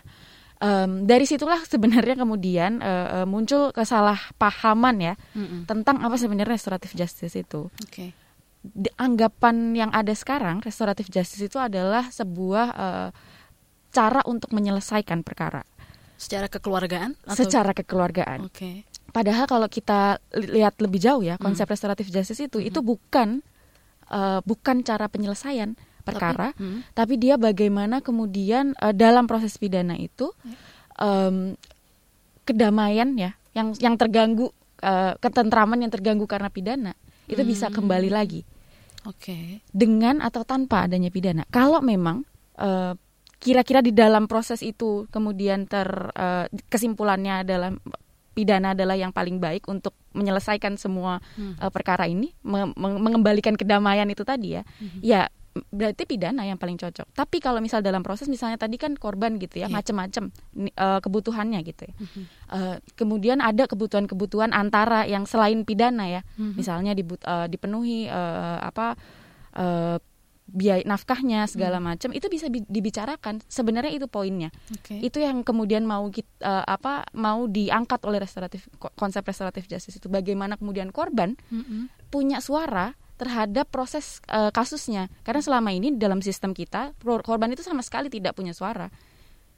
[0.63, 5.61] um, dari situlah sebenarnya kemudian uh, muncul kesalahpahaman ya mm -hmm.
[5.67, 8.26] tentang apa sebenarnya restoratif justice itu okay
[8.99, 13.09] anggapan yang ada sekarang restoratif justice itu adalah sebuah uh,
[13.95, 15.65] cara untuk menyelesaikan perkara
[16.17, 17.37] secara kekeluargaan atau?
[17.37, 18.49] secara kekeluargaan.
[18.49, 18.57] Oke.
[18.57, 18.77] Okay.
[19.13, 21.73] Padahal kalau kita lihat lebih jauh ya konsep hmm.
[21.73, 22.69] restoratif justice itu hmm.
[22.69, 23.41] itu bukan
[24.13, 25.77] uh, bukan cara penyelesaian
[26.07, 26.81] perkara, tapi, hmm.
[26.95, 30.31] tapi dia bagaimana kemudian uh, dalam proses pidana itu
[31.01, 31.57] um,
[32.47, 34.53] kedamaian ya yang yang terganggu
[34.85, 36.93] uh, ketentraman yang terganggu karena pidana
[37.27, 37.51] itu hmm.
[37.51, 38.47] bisa kembali lagi
[39.07, 39.23] Oke.
[39.23, 39.47] Okay.
[39.71, 41.47] Dengan atau tanpa adanya pidana.
[41.49, 42.27] Kalau memang
[42.59, 42.95] eh,
[43.37, 47.71] kira-kira di dalam proses itu kemudian ter uh, kesimpulannya adalah
[48.33, 51.61] pidana adalah yang paling baik untuk menyelesaikan semua hmm.
[51.61, 54.63] uh, perkara ini, me mengembalikan kedamaian itu tadi ya.
[54.81, 55.01] Hmm.
[55.05, 55.21] Ya
[55.71, 57.13] berarti pidana yang paling cocok.
[57.13, 59.73] Tapi kalau misal dalam proses misalnya tadi kan korban gitu ya, yeah.
[59.73, 60.31] macam-macam
[60.77, 61.95] uh, kebutuhannya gitu ya.
[61.97, 62.25] Mm-hmm.
[62.47, 66.23] Uh, kemudian ada kebutuhan-kebutuhan antara yang selain pidana ya.
[66.37, 66.55] Mm-hmm.
[66.57, 68.97] Misalnya dibut, uh, dipenuhi uh, apa
[69.57, 69.97] uh,
[70.47, 71.87] biaya nafkahnya segala hmm.
[71.91, 75.03] macam itu bisa dibicarakan sebenarnya itu poinnya okay.
[75.03, 80.07] itu yang kemudian mau kita uh, apa mau diangkat oleh restoratif konsep restoratif justice itu
[80.07, 81.91] bagaimana kemudian korban hmm.
[82.15, 87.81] punya suara terhadap proses uh, kasusnya karena selama ini dalam sistem kita korban itu sama
[87.81, 88.89] sekali tidak punya suara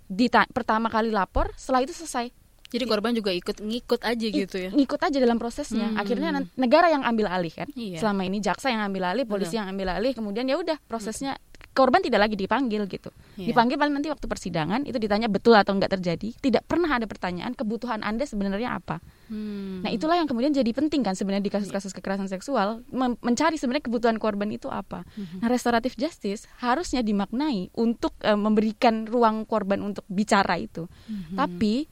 [0.08, 2.32] Dita pertama kali lapor setelah itu selesai
[2.68, 4.68] jadi korban juga ikut ngikut aja gitu ya.
[4.68, 5.88] Ngikut aja dalam prosesnya.
[5.88, 6.00] Hmm.
[6.00, 7.68] Akhirnya negara yang ambil alih kan.
[7.72, 8.04] Iya.
[8.04, 9.58] Selama ini jaksa yang ambil alih, polisi Betul.
[9.64, 11.40] yang ambil alih, kemudian ya udah prosesnya
[11.78, 13.14] korban tidak lagi dipanggil gitu.
[13.38, 13.54] Yeah.
[13.54, 16.34] Dipanggil paling nanti waktu persidangan itu ditanya betul atau enggak terjadi.
[16.34, 18.98] Tidak pernah ada pertanyaan kebutuhan Anda sebenarnya apa.
[19.30, 19.86] Hmm.
[19.86, 22.82] Nah, itulah yang kemudian jadi penting kan sebenarnya di kasus-kasus kekerasan seksual
[23.22, 25.06] mencari sebenarnya kebutuhan korban itu apa.
[25.14, 25.38] Hmm.
[25.38, 30.90] Nah, restoratif justice harusnya dimaknai untuk uh, memberikan ruang korban untuk bicara itu.
[31.06, 31.38] Hmm.
[31.38, 31.86] Tapi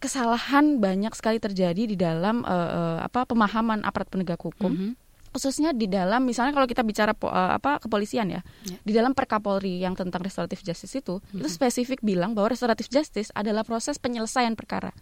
[0.00, 4.72] kesalahan banyak sekali terjadi di dalam uh, uh, apa pemahaman aparat penegak hukum.
[4.72, 5.01] Mm -hmm
[5.32, 8.80] khususnya di dalam misalnya kalau kita bicara uh, apa kepolisian ya yeah.
[8.84, 11.40] di dalam Perkapolri yang tentang restoratif justice itu mm -hmm.
[11.40, 14.92] itu spesifik bilang bahwa restoratif justice adalah proses penyelesaian perkara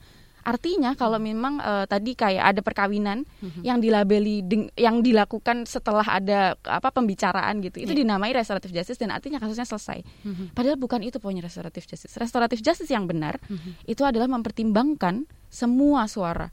[0.44, 3.62] Artinya kalau memang uh, tadi kayak ada perkawinan mm-hmm.
[3.64, 4.36] yang dilabeli
[4.76, 8.00] yang dilakukan setelah ada apa pembicaraan gitu, itu yeah.
[8.04, 10.00] dinamai restoratif justice dan artinya kasusnya selesai.
[10.00, 10.46] Mm-hmm.
[10.56, 12.16] Padahal bukan itu poinnya restoratif justice.
[12.16, 13.84] Restoratif justice yang benar mm-hmm.
[13.84, 16.48] itu adalah mempertimbangkan semua suara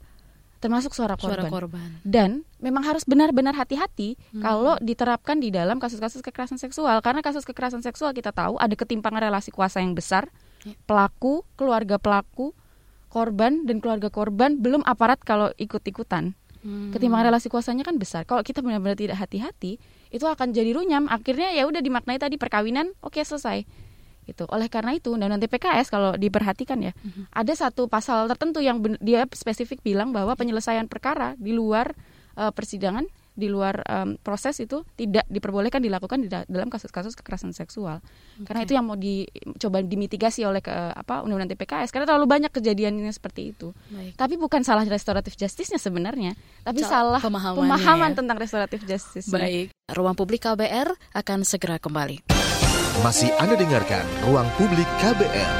[0.58, 1.46] termasuk suara korban.
[1.46, 1.88] Suara korban.
[2.02, 4.42] Dan memang harus benar-benar hati-hati hmm.
[4.42, 9.30] kalau diterapkan di dalam kasus-kasus kekerasan seksual karena kasus kekerasan seksual kita tahu ada ketimpangan
[9.30, 10.30] relasi kuasa yang besar.
[10.66, 10.74] Ya.
[10.90, 12.50] Pelaku, keluarga pelaku,
[13.08, 16.34] korban dan keluarga korban belum aparat kalau ikut-ikutan.
[16.58, 16.90] Hmm.
[16.90, 18.26] Ketimpangan relasi kuasanya kan besar.
[18.26, 19.78] Kalau kita benar-benar tidak hati-hati,
[20.10, 21.06] itu akan jadi runyam.
[21.06, 23.62] Akhirnya ya udah dimaknai tadi perkawinan, oke okay, selesai.
[24.28, 24.44] Gitu.
[24.52, 27.32] Oleh karena itu Undang-Undang TPKS kalau diperhatikan ya, hmm.
[27.32, 31.96] ada satu pasal tertentu yang dia spesifik bilang bahwa penyelesaian perkara di luar
[32.36, 38.02] uh, persidangan di luar um, proses itu tidak diperbolehkan dilakukan di dalam kasus-kasus kekerasan seksual.
[38.02, 38.50] Okay.
[38.50, 43.14] Karena itu yang mau dicoba dimitigasi oleh ke, apa Undang-Undang TPKS karena terlalu banyak kejadiannya
[43.14, 43.70] seperti itu.
[43.94, 44.18] Baik.
[44.18, 46.34] Tapi bukan salah restoratif justice-nya sebenarnya,
[46.66, 48.16] tapi C salah pemahaman ya.
[48.18, 49.30] tentang restoratif justice.
[49.30, 49.70] Baik.
[49.94, 52.26] Ruang Publik KBR akan segera kembali.
[52.98, 55.54] Masih Anda dengarkan Ruang Publik KBR.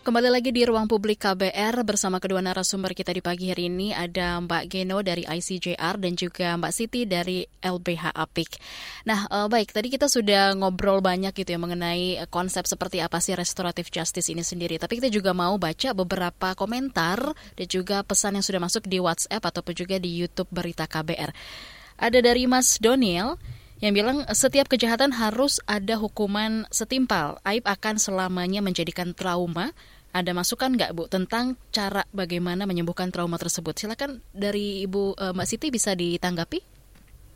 [0.00, 4.40] Kembali lagi di ruang publik KBR bersama kedua narasumber kita di pagi hari ini ada
[4.40, 8.56] Mbak Geno dari ICJR dan juga Mbak Siti dari LBH Apik.
[9.04, 13.36] Nah, uh, baik tadi kita sudah ngobrol banyak gitu ya mengenai konsep seperti apa sih
[13.36, 14.80] restoratif justice ini sendiri.
[14.80, 17.20] Tapi kita juga mau baca beberapa komentar
[17.60, 21.28] dan juga pesan yang sudah masuk di WhatsApp ataupun juga di YouTube Berita KBR.
[22.00, 23.36] Ada dari Mas Doniel
[23.84, 27.36] yang bilang setiap kejahatan harus ada hukuman setimpal.
[27.44, 29.76] Aib akan selamanya menjadikan trauma
[30.14, 33.76] ada masukan nggak Bu tentang cara bagaimana menyembuhkan trauma tersebut?
[33.76, 36.64] Silakan dari Ibu uh, Mbak Siti bisa ditanggapi.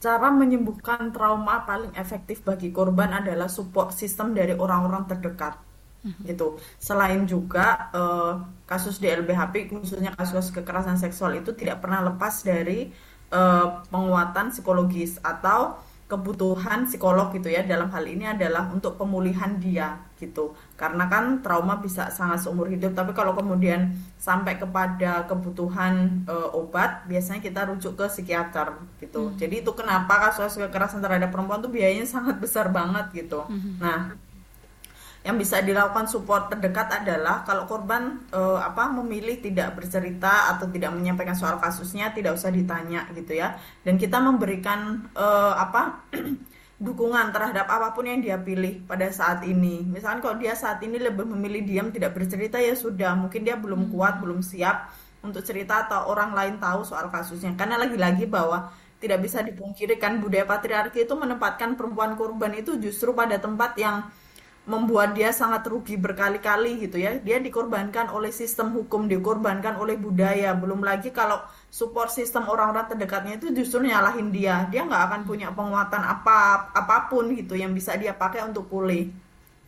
[0.00, 5.58] Cara menyembuhkan trauma paling efektif bagi korban adalah support sistem dari orang-orang terdekat.
[5.98, 6.14] Hmm.
[6.22, 6.54] gitu.
[6.78, 12.88] Selain juga uh, kasus di LBHP khususnya kasus kekerasan seksual itu tidak pernah lepas dari
[13.34, 20.00] uh, penguatan psikologis atau kebutuhan psikolog gitu ya dalam hal ini adalah untuk pemulihan dia
[20.16, 26.34] gitu karena kan trauma bisa sangat seumur hidup tapi kalau kemudian sampai kepada kebutuhan e,
[26.56, 28.72] obat biasanya kita rujuk ke psikiater
[29.04, 29.36] gitu hmm.
[29.36, 33.76] jadi itu kenapa kasus kekerasan terhadap perempuan tuh biayanya sangat besar banget gitu hmm.
[33.76, 34.16] nah
[35.26, 40.94] yang bisa dilakukan support terdekat adalah kalau korban uh, apa memilih tidak bercerita atau tidak
[40.94, 43.58] menyampaikan soal kasusnya tidak usah ditanya gitu ya.
[43.82, 46.06] Dan kita memberikan uh, apa
[46.86, 49.82] dukungan terhadap apa pun yang dia pilih pada saat ini.
[49.82, 53.90] Misalkan kalau dia saat ini lebih memilih diam tidak bercerita ya sudah mungkin dia belum
[53.90, 57.58] kuat belum siap untuk cerita atau orang lain tahu soal kasusnya.
[57.58, 58.70] Karena lagi-lagi bahwa
[59.02, 64.06] tidak bisa dipungkiri kan budaya patriarki itu menempatkan perempuan korban itu justru pada tempat yang
[64.68, 67.16] membuat dia sangat rugi berkali-kali gitu ya.
[67.24, 70.52] Dia dikorbankan oleh sistem hukum, dikorbankan oleh budaya.
[70.52, 71.40] Belum lagi kalau
[71.72, 74.68] support sistem orang-orang terdekatnya itu justru nyalahin dia.
[74.68, 79.08] Dia nggak akan punya penguatan apa apa pun gitu yang bisa dia pakai untuk pulih.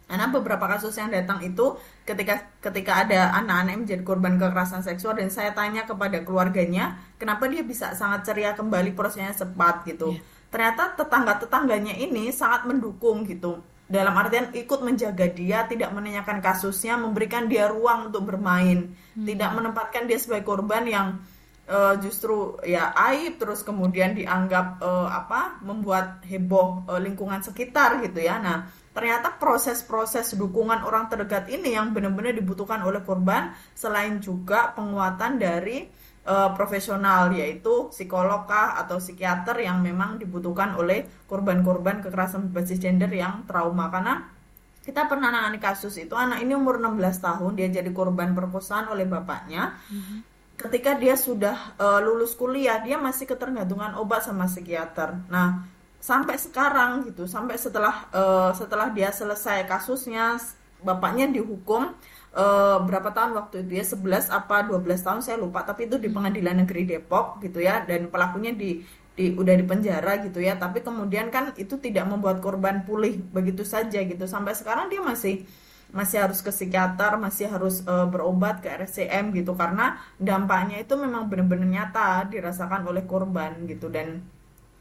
[0.05, 5.17] Karena beberapa kasus yang datang itu ketika ketika ada anak-anak yang menjadi korban kekerasan seksual
[5.17, 10.13] dan saya tanya kepada keluarganya, kenapa dia bisa sangat ceria kembali prosesnya cepat gitu.
[10.13, 10.23] Yeah.
[10.51, 17.51] Ternyata tetangga-tetangganya ini sangat mendukung gitu dalam artian ikut menjaga dia, tidak menanyakan kasusnya, memberikan
[17.51, 19.27] dia ruang untuk bermain, hmm.
[19.27, 21.19] tidak menempatkan dia sebagai korban yang
[21.67, 28.23] uh, justru ya aib terus kemudian dianggap uh, apa membuat heboh uh, lingkungan sekitar gitu
[28.23, 28.39] ya.
[28.39, 35.35] Nah, ternyata proses-proses dukungan orang terdekat ini yang benar-benar dibutuhkan oleh korban selain juga penguatan
[35.43, 35.87] dari
[36.31, 43.11] uh, profesional yaitu psikolog kah atau psikiater yang memang dibutuhkan oleh korban-korban kekerasan berbasis gender
[43.11, 44.31] yang trauma karena
[44.87, 49.05] kita pernah nangani kasus itu anak ini umur 16 tahun dia jadi korban perkosaan oleh
[49.11, 55.17] bapaknya mm -hmm ketika dia sudah uh, lulus kuliah dia masih ketergantungan obat sama psikiater.
[55.33, 55.65] Nah,
[55.97, 60.37] sampai sekarang gitu, sampai setelah uh, setelah dia selesai kasusnya
[60.85, 61.93] bapaknya dihukum
[62.35, 65.67] uh, berapa tahun waktu itu ya 11 apa 12 tahun saya lupa.
[65.67, 70.23] Tapi itu di Pengadilan Negeri Depok gitu ya dan pelakunya di di udah di penjara
[70.23, 70.57] gitu ya.
[70.57, 74.25] Tapi kemudian kan itu tidak membuat korban pulih begitu saja gitu.
[74.27, 75.43] Sampai sekarang dia masih
[75.91, 79.59] masih harus ke psikiater, masih harus uh, berobat ke RSCM gitu.
[79.59, 83.91] Karena dampaknya itu memang benar-benar nyata dirasakan oleh korban gitu.
[83.91, 84.23] Dan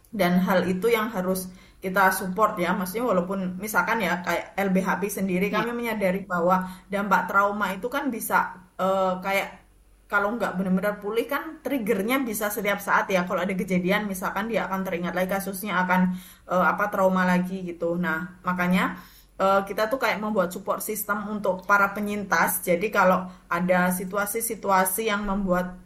[0.09, 5.47] dan hal itu yang harus kita support ya maksudnya walaupun misalkan ya kayak LBHP sendiri
[5.47, 5.63] ya.
[5.63, 9.63] kami menyadari bahwa dampak trauma itu kan bisa uh, kayak
[10.11, 14.67] kalau nggak benar-benar pulih kan triggernya bisa setiap saat ya kalau ada kejadian misalkan dia
[14.67, 16.19] akan teringat lagi kasusnya akan
[16.51, 18.99] uh, apa trauma lagi gitu nah makanya
[19.39, 22.61] uh, kita tuh kayak membuat support system untuk para penyintas.
[22.61, 25.79] Jadi kalau ada situasi-situasi yang membuat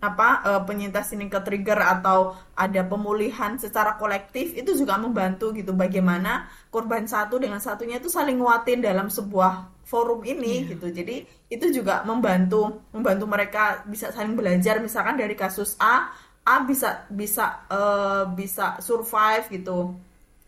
[0.00, 5.72] apa uh, penyintas ini ke trigger atau ada pemulihan secara kolektif itu juga membantu gitu
[5.72, 10.70] bagaimana korban satu dengan satunya itu saling nguatin dalam sebuah forum ini yeah.
[10.76, 10.86] gitu.
[10.90, 11.16] Jadi
[11.52, 16.08] itu juga membantu membantu mereka bisa saling belajar misalkan dari kasus A
[16.44, 19.96] A bisa bisa uh, bisa survive gitu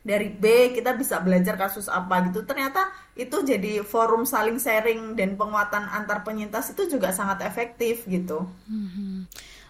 [0.06, 2.86] dari B kita bisa belajar kasus apa gitu ternyata
[3.18, 8.46] itu jadi forum saling sharing dan penguatan antar penyintas itu juga sangat efektif gitu.
[8.70, 9.26] Hmm.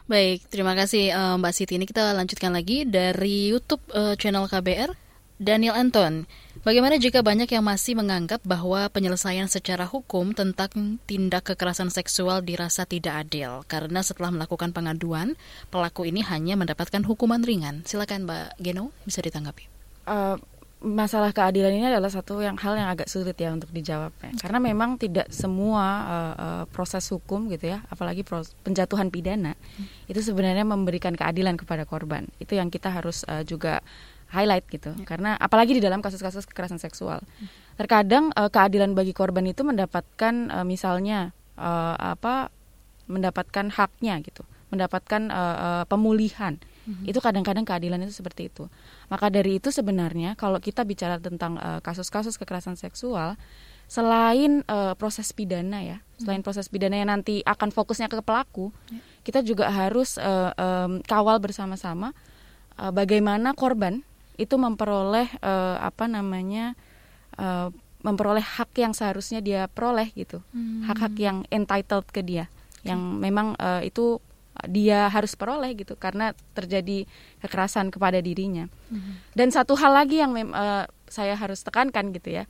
[0.06, 1.74] Baik, terima kasih uh, Mbak Siti.
[1.80, 4.94] Ini kita lanjutkan lagi dari YouTube uh, channel KBR.
[5.36, 6.24] Daniel Anton,
[6.64, 12.88] bagaimana jika banyak yang masih menganggap bahwa penyelesaian secara hukum tentang tindak kekerasan seksual dirasa
[12.88, 15.36] tidak adil karena setelah melakukan pengaduan,
[15.68, 17.84] pelaku ini hanya mendapatkan hukuman ringan?
[17.84, 19.75] Silakan Mbak Geno, bisa ditanggapi
[20.06, 20.36] uh,
[20.86, 24.30] masalah keadilan ini adalah satu yang hal yang agak sulit ya untuk dijawab ya.
[24.38, 30.12] karena memang tidak semua uh, uh, proses hukum gitu ya apalagi proses penjatuhan pidana hmm.
[30.12, 33.80] itu sebenarnya memberikan keadilan kepada korban itu yang kita harus uh, juga
[34.30, 35.06] highlight gitu ya.
[35.08, 37.80] karena apalagi di dalam kasus-kasus kekerasan seksual hmm.
[37.80, 42.52] terkadang uh, keadilan bagi korban itu mendapatkan uh, misalnya uh, apa
[43.08, 47.04] mendapatkan haknya gitu mendapatkan uh, uh, pemulihan hmm.
[47.10, 48.70] itu kadang-kadang keadilan itu seperti itu
[49.06, 53.38] maka dari itu sebenarnya kalau kita bicara tentang eh, kasus-kasus uh, kekerasan seksual,
[53.86, 56.46] selain uh, proses pidana ya, selain hmm.
[56.46, 58.98] proses pidana yang nanti akan fokusnya ke pelaku, ya.
[59.22, 62.10] kita juga harus uh, um, kawal bersama-sama
[62.82, 64.02] uh, bagaimana korban
[64.36, 66.74] itu memperoleh uh, apa namanya
[67.38, 67.70] uh,
[68.02, 70.90] memperoleh hak yang seharusnya dia peroleh gitu, hmm.
[70.90, 71.22] hak-hak hmm.
[71.22, 72.50] yang entitled ke dia,
[72.82, 74.18] yang memang uh, itu
[74.64, 77.04] dia harus peroleh gitu karena terjadi
[77.44, 78.66] kekerasan kepada dirinya.
[78.88, 79.14] Mm-hmm.
[79.36, 82.44] Dan satu hal lagi yang mem- uh, saya harus tekankan gitu ya.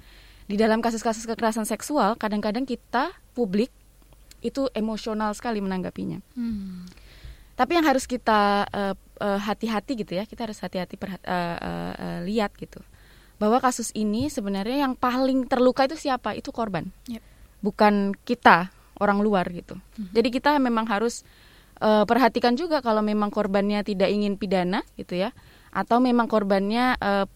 [0.46, 3.74] Di dalam kasus-kasus kekerasan seksual kadang-kadang kita publik
[4.46, 6.22] itu emosional sekali menanggapinya.
[6.38, 6.86] Mm.
[7.56, 12.18] Tapi yang harus kita uh, uh, hati-hati gitu ya, kita harus hati-hati uh, uh, uh,
[12.22, 12.78] lihat gitu.
[13.42, 16.36] Bahwa kasus ini sebenarnya yang paling terluka itu siapa?
[16.38, 16.94] Itu korban.
[17.10, 17.22] Yep.
[17.64, 19.74] Bukan kita, orang luar gitu.
[19.76, 20.12] Mm-hmm.
[20.14, 21.26] Jadi kita memang harus
[21.80, 25.30] uh, perhatikan juga kalau memang korbannya tidak ingin pidana gitu ya.
[25.72, 27.26] Atau memang korbannya uh,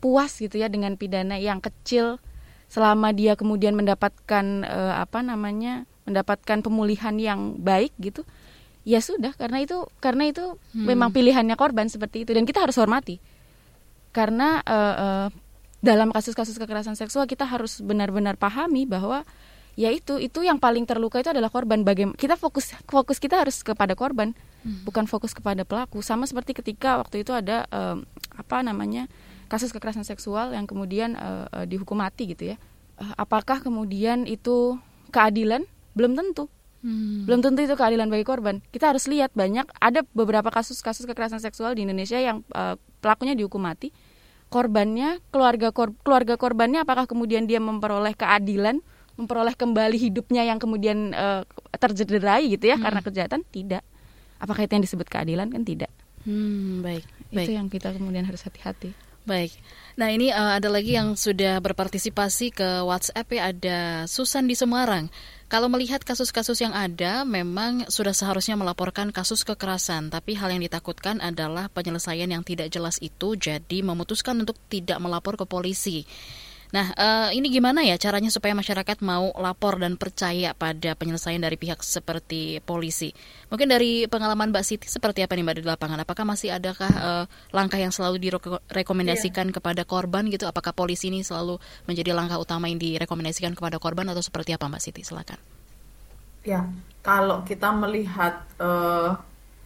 [0.00, 2.20] puas gitu ya dengan pidana yang kecil
[2.66, 8.26] selama dia kemudian mendapatkan uh, apa namanya mendapatkan pemulihan yang baik gitu
[8.86, 9.34] ya sudah.
[9.36, 10.86] Karena itu karena itu hmm.
[10.86, 12.32] memang pilihannya korban seperti itu.
[12.32, 13.20] Dan kita harus hormati.
[14.12, 15.28] Karena uh, uh,
[15.84, 19.22] dalam kasus-kasus kekerasan seksual kita harus benar-benar pahami bahwa
[19.76, 23.60] ya itu itu yang paling terluka itu adalah korban bagaimana kita fokus fokus kita harus
[23.60, 24.32] kepada korban
[24.64, 24.88] hmm.
[24.88, 29.04] bukan fokus kepada pelaku sama seperti ketika waktu itu ada um, apa namanya
[29.52, 32.56] kasus kekerasan seksual yang kemudian uh, uh, dihukum mati gitu ya
[32.96, 34.80] uh, apakah kemudian itu
[35.12, 36.48] keadilan belum tentu
[36.86, 37.26] Hmm.
[37.26, 38.62] Belum tentu itu keadilan bagi korban.
[38.70, 43.58] Kita harus lihat banyak ada beberapa kasus-kasus kekerasan seksual di Indonesia yang uh, pelakunya dihukum
[43.58, 43.90] mati.
[44.54, 48.86] Korbannya, keluarga kor keluarga korbannya apakah kemudian dia memperoleh keadilan
[49.16, 51.42] memperoleh kembali hidupnya yang kemudian uh,
[51.76, 52.84] tercederai gitu ya hmm.
[52.84, 53.40] karena kejahatan?
[53.48, 53.82] Tidak.
[54.40, 55.48] Apakah itu yang disebut keadilan?
[55.48, 55.88] Kan tidak.
[56.24, 57.58] Hmm, baik itu baik.
[57.58, 58.94] yang kita kemudian harus hati-hati.
[59.26, 59.58] Baik.
[59.98, 65.10] Nah ini uh, ada lagi yang sudah berpartisipasi ke WhatsApp ya ada Susan di Semarang.
[65.50, 71.22] Kalau melihat kasus-kasus yang ada, memang sudah seharusnya melaporkan kasus kekerasan, tapi hal yang ditakutkan
[71.22, 76.06] adalah penyelesaian yang tidak jelas itu jadi memutuskan untuk tidak melapor ke polisi.
[76.74, 81.54] Nah, uh, ini gimana ya caranya supaya masyarakat mau lapor dan percaya pada penyelesaian dari
[81.54, 83.14] pihak seperti polisi?
[83.52, 85.98] Mungkin dari pengalaman Mbak Siti seperti apa nih Mbak di lapangan?
[86.02, 89.54] Apakah masih adakah uh, langkah yang selalu direkomendasikan yeah.
[89.54, 90.50] kepada korban gitu?
[90.50, 94.82] Apakah polisi ini selalu menjadi langkah utama yang direkomendasikan kepada korban atau seperti apa Mbak
[94.82, 95.06] Siti?
[95.06, 95.38] Silakan.
[96.46, 96.66] Ya,
[97.02, 99.14] kalau kita melihat uh,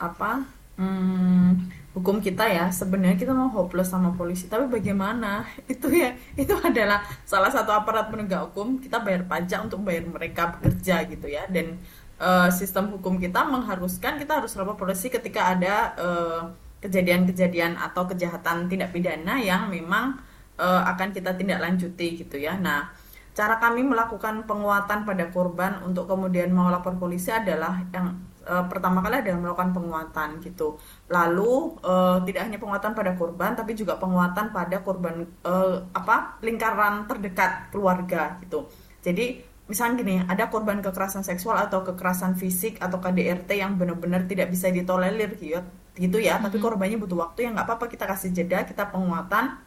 [0.00, 0.44] apa?
[0.80, 5.42] Hmm, hukum kita ya sebenarnya kita mau hopeless sama polisi tapi bagaimana?
[5.72, 10.54] Itu ya itu adalah salah satu aparat penegak hukum kita bayar pajak untuk bayar mereka
[10.54, 11.50] bekerja gitu ya.
[11.50, 11.82] Dan
[12.22, 16.42] uh, sistem hukum kita mengharuskan kita harus lapor polisi ketika ada eh,
[16.80, 20.16] kejadian-kejadian atau kejahatan tindak pidana yang memang
[20.56, 22.56] uh, akan kita tindak lanjuti gitu ya.
[22.56, 22.88] Nah
[23.36, 28.98] cara kami melakukan penguatan pada korban untuk kemudian mau lapor polisi adalah yang uh, pertama
[28.98, 30.74] kali adalah melakukan penguatan gitu.
[31.06, 37.06] Lalu uh, tidak hanya penguatan pada korban tapi juga penguatan pada korban uh, apa lingkaran
[37.06, 38.66] terdekat keluarga gitu.
[39.00, 44.50] Jadi misalnya gini, ada korban kekerasan seksual atau kekerasan fisik atau KDRT yang benar-benar tidak
[44.50, 45.62] bisa ditolerir gitu,
[45.94, 46.36] gitu ya.
[46.36, 46.50] Mm-hmm.
[46.50, 49.62] Tapi korbannya butuh waktu ya nggak apa-apa kita kasih jeda, kita penguatan.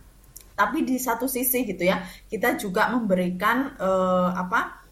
[0.54, 4.83] Tapi di satu sisi gitu ya, kita juga memberikan uh, apa?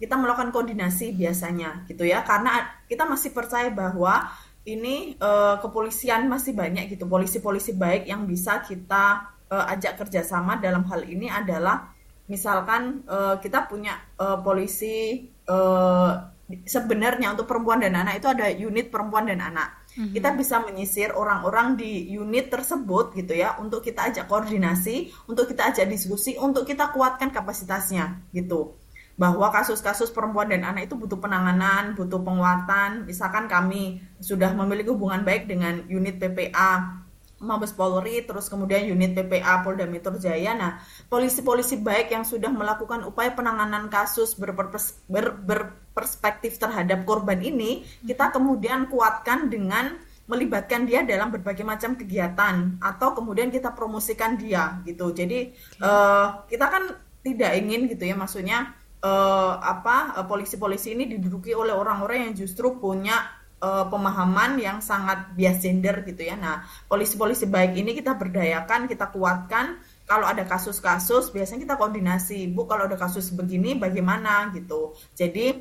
[0.00, 2.24] Kita melakukan koordinasi biasanya gitu ya.
[2.24, 4.32] Karena kita masih percaya bahwa
[4.64, 7.04] ini uh, kepolisian masih banyak gitu.
[7.04, 11.92] Polisi-polisi baik yang bisa kita uh, ajak kerjasama dalam hal ini adalah
[12.26, 16.32] misalkan uh, kita punya uh, polisi uh,
[16.64, 19.80] sebenarnya untuk perempuan dan anak itu ada unit perempuan dan anak.
[19.90, 20.14] Mm-hmm.
[20.14, 25.74] kita bisa menyisir orang-orang di unit tersebut gitu ya untuk kita ajak koordinasi untuk kita
[25.74, 28.78] ajak diskusi untuk kita kuatkan kapasitasnya gitu
[29.20, 33.04] bahwa kasus-kasus perempuan dan anak itu butuh penanganan, butuh penguatan.
[33.04, 37.04] Misalkan kami sudah memiliki hubungan baik dengan unit PPA
[37.40, 40.56] Mabes Polri, terus kemudian unit PPA Polda Metro Jaya.
[40.56, 40.80] Nah,
[41.12, 48.32] polisi-polisi baik yang sudah melakukan upaya penanganan kasus berpers ber berperspektif terhadap korban ini, kita
[48.32, 55.12] kemudian kuatkan dengan melibatkan dia dalam berbagai macam kegiatan atau kemudian kita promosikan dia gitu.
[55.12, 55.52] Jadi
[55.84, 56.84] uh, kita kan
[57.20, 62.76] tidak ingin gitu ya, maksudnya uh, apa uh, polisi-polisi ini diduduki oleh orang-orang yang justru
[62.76, 66.36] punya uh, pemahaman yang sangat bias gender gitu ya.
[66.36, 69.80] Nah, polisi-polisi baik ini kita berdayakan, kita kuatkan.
[70.08, 72.50] Kalau ada kasus-kasus, biasanya kita koordinasi.
[72.50, 74.98] Bu, kalau ada kasus begini, bagaimana gitu.
[75.14, 75.54] Jadi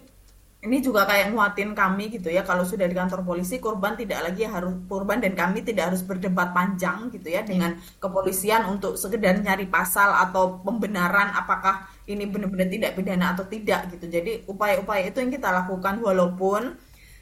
[0.60, 4.44] ini juga kayak nguatin kami gitu ya kalau sudah di kantor polisi korban tidak lagi
[4.44, 9.72] harus korban dan kami tidak harus berdebat panjang gitu ya dengan kepolisian untuk sekedar nyari
[9.72, 14.10] pasal atau pembenaran apakah ini benar-benar tidak pidana atau tidak gitu.
[14.10, 16.74] Jadi upaya-upaya itu yang kita lakukan walaupun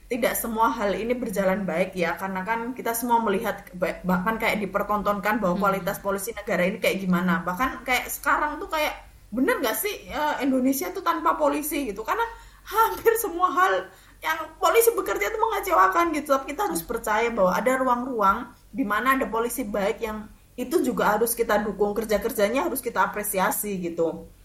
[0.07, 3.67] tidak semua hal ini berjalan baik ya karena kan kita semua melihat
[4.07, 5.63] bahkan kayak dipertontonkan bahwa hmm.
[5.67, 7.43] kualitas polisi negara ini kayak gimana.
[7.43, 8.95] Bahkan kayak sekarang tuh kayak
[9.27, 12.07] bener gak sih uh, Indonesia tuh tanpa polisi gitu?
[12.07, 12.23] Karena
[12.63, 13.91] hampir semua hal
[14.23, 16.31] yang polisi bekerja itu mengecewakan gitu.
[16.31, 21.19] Tapi kita harus percaya bahwa ada ruang-ruang di mana ada polisi baik yang itu juga
[21.19, 21.91] harus kita dukung.
[21.91, 24.36] Kerja-kerjanya harus kita apresiasi gitu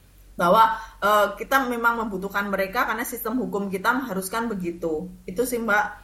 [0.43, 6.03] bahwa uh, kita memang membutuhkan mereka karena sistem hukum kita mengharuskan begitu itu sih mbak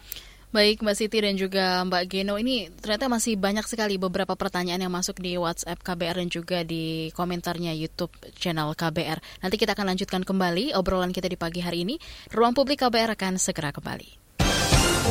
[0.49, 4.89] Baik Mbak Siti dan juga Mbak Geno, ini ternyata masih banyak sekali beberapa pertanyaan yang
[4.89, 9.20] masuk di WhatsApp KBR dan juga di komentarnya YouTube channel KBR.
[9.45, 12.01] Nanti kita akan lanjutkan kembali obrolan kita di pagi hari ini.
[12.32, 14.41] Ruang Publik KBR akan segera kembali.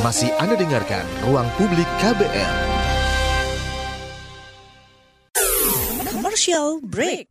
[0.02, 2.54] Masih Anda dengarkan Ruang Publik KBR.
[6.10, 7.30] Commercial break.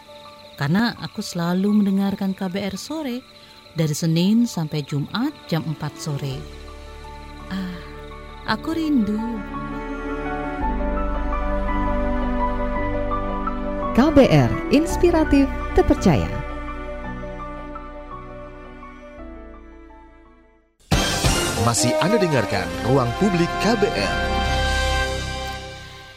[0.55, 3.19] karena aku selalu mendengarkan KBR sore
[3.75, 6.35] dari Senin sampai Jumat jam 4 sore.
[7.51, 7.79] Ah,
[8.55, 9.19] aku rindu.
[13.91, 16.31] KBR Inspiratif Terpercaya.
[21.67, 24.30] Masih Anda dengarkan Ruang Publik KBR.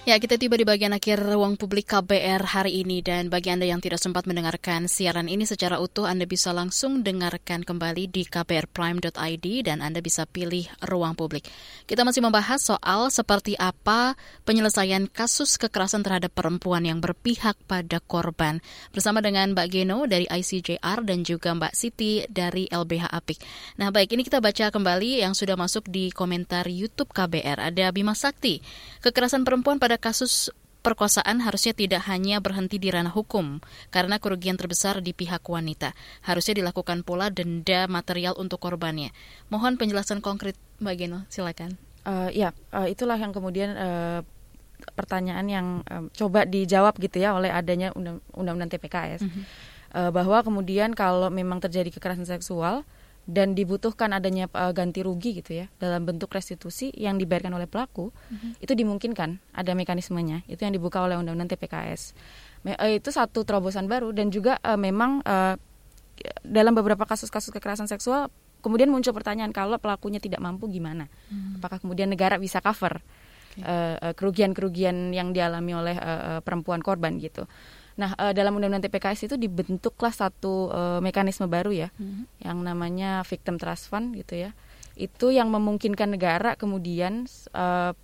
[0.04, 3.80] Ya, kita tiba di bagian akhir ruang publik KBR hari ini dan bagi Anda yang
[3.80, 9.80] tidak sempat mendengarkan siaran ini secara utuh, Anda bisa langsung dengarkan kembali di kbrprime.id dan
[9.80, 11.48] Anda bisa pilih ruang publik.
[11.88, 14.12] Kita masih membahas soal seperti apa
[14.44, 18.60] penyelesaian kasus kekerasan terhadap perempuan yang berpihak pada korban
[18.92, 23.40] bersama dengan Mbak Geno dari ICJR dan juga Mbak Siti dari LBH Apik.
[23.80, 27.72] Nah, baik ini kita baca kembali yang sudah masuk di komentar YouTube KBR.
[27.72, 28.60] Ada Bima Sakti.
[29.00, 30.50] Kekerasan perempuan pada kasus
[30.84, 35.96] perkosaan harusnya tidak hanya berhenti di ranah hukum, karena kerugian terbesar di pihak wanita.
[36.20, 39.08] Harusnya dilakukan pula denda material untuk korbannya.
[39.48, 41.80] Mohon penjelasan konkret, Mbak Geno, silakan.
[42.04, 44.20] Uh, ya, uh, itulah yang kemudian uh,
[44.92, 49.44] pertanyaan yang uh, coba dijawab gitu ya oleh adanya undang-undang TPKS, mm -hmm.
[49.96, 52.84] uh, bahwa kemudian kalau memang terjadi kekerasan seksual,
[53.24, 58.12] dan dibutuhkan adanya uh, ganti rugi gitu ya dalam bentuk restitusi yang dibayarkan oleh pelaku
[58.12, 58.60] mm-hmm.
[58.60, 60.44] itu dimungkinkan ada mekanismenya.
[60.44, 62.12] Itu yang dibuka oleh undang-undang TPKS
[62.64, 65.56] Me, uh, itu satu terobosan baru dan juga uh, memang uh,
[66.44, 68.32] dalam beberapa kasus-kasus kekerasan seksual
[68.64, 71.12] kemudian muncul pertanyaan kalau pelakunya tidak mampu gimana?
[71.28, 71.60] Mm.
[71.60, 73.04] apakah kemudian negara bisa cover
[74.18, 77.46] kerugian-kerugian yang dialami oleh uh, perempuan korban gitu
[77.94, 82.42] Nah, uh, dalam Undang-Undang TPKS itu dibentuklah satu uh, mekanisme baru ya, hmm.
[82.42, 84.50] yang namanya Victim Trust Fund gitu ya.
[84.98, 87.94] Itu yang memungkinkan negara kemudian uh,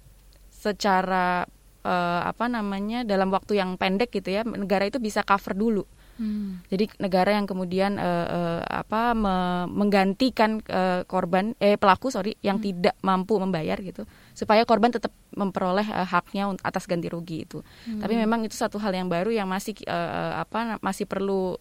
[0.50, 1.46] secara
[1.82, 5.84] uh, apa namanya dalam waktu yang pendek gitu ya, negara itu bisa cover dulu
[6.20, 6.60] Hmm.
[6.68, 12.60] Jadi negara yang kemudian uh, uh, apa me menggantikan uh, korban eh pelaku sorry yang
[12.60, 12.66] hmm.
[12.68, 14.04] tidak mampu membayar gitu
[14.36, 17.64] supaya korban tetap memperoleh uh, haknya atas ganti rugi itu.
[17.88, 18.04] Hmm.
[18.04, 21.56] Tapi memang itu satu hal yang baru yang masih uh, apa masih perlu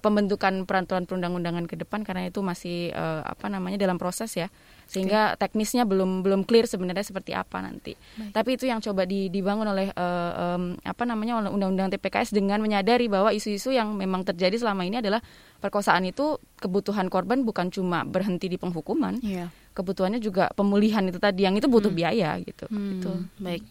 [0.00, 4.48] pembentukan peraturan perundang-undangan ke depan karena itu masih uh, apa namanya dalam proses ya
[4.88, 5.48] sehingga okay.
[5.48, 7.96] teknisnya belum belum clear sebenarnya seperti apa nanti.
[7.96, 8.32] Baik.
[8.36, 13.32] Tapi itu yang coba dibangun oleh uh, um, apa namanya undang-undang TPKS dengan menyadari bahwa
[13.32, 15.24] isu-isu yang memang terjadi selama ini adalah
[15.64, 19.20] perkosaan itu kebutuhan korban bukan cuma berhenti di penghukuman.
[19.24, 19.48] Yeah.
[19.72, 22.00] Kebutuhannya juga pemulihan itu tadi yang itu butuh hmm.
[22.00, 22.68] biaya gitu.
[22.68, 23.00] Hmm.
[23.00, 23.10] Gitu.
[23.40, 23.64] Baik.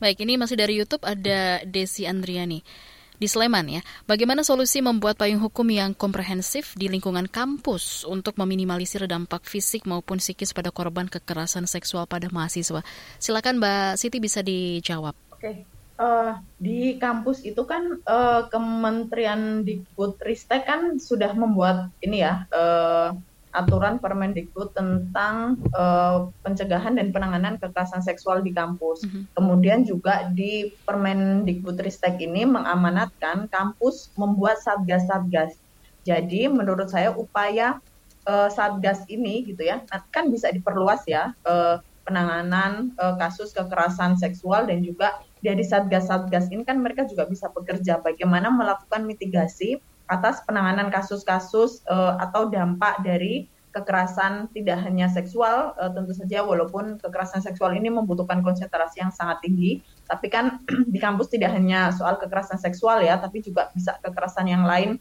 [0.00, 2.64] Baik, ini masih dari YouTube ada Desi Andriani
[3.18, 3.80] di Sleman ya.
[4.04, 10.18] Bagaimana solusi membuat payung hukum yang komprehensif di lingkungan kampus untuk meminimalisir dampak fisik maupun
[10.18, 12.82] psikis pada korban kekerasan seksual pada mahasiswa?
[13.22, 15.14] Silakan Mbak Siti bisa dijawab.
[15.34, 15.66] Oke.
[15.94, 23.14] Uh, di kampus itu kan uh, Kementerian Dikbudristek kan sudah membuat ini ya uh,
[23.54, 29.06] aturan Permendikbud tentang uh, pencegahan dan penanganan kekerasan seksual di kampus.
[29.06, 29.22] Mm -hmm.
[29.38, 35.54] Kemudian juga di Permendikbudristek ini mengamanatkan kampus membuat satgas-satgas.
[36.04, 37.80] Jadi menurut saya upaya
[38.28, 39.80] uh, satgas ini gitu ya
[40.12, 46.64] kan bisa diperluas ya uh, penanganan uh, kasus kekerasan seksual dan juga dari satgas-satgas ini
[46.64, 53.48] kan mereka juga bisa bekerja bagaimana melakukan mitigasi atas penanganan kasus-kasus uh, atau dampak dari
[53.74, 59.42] kekerasan tidak hanya seksual uh, tentu saja walaupun kekerasan seksual ini membutuhkan konsentrasi yang sangat
[59.42, 64.46] tinggi tapi kan di kampus tidak hanya soal kekerasan seksual ya tapi juga bisa kekerasan
[64.46, 65.00] yang lain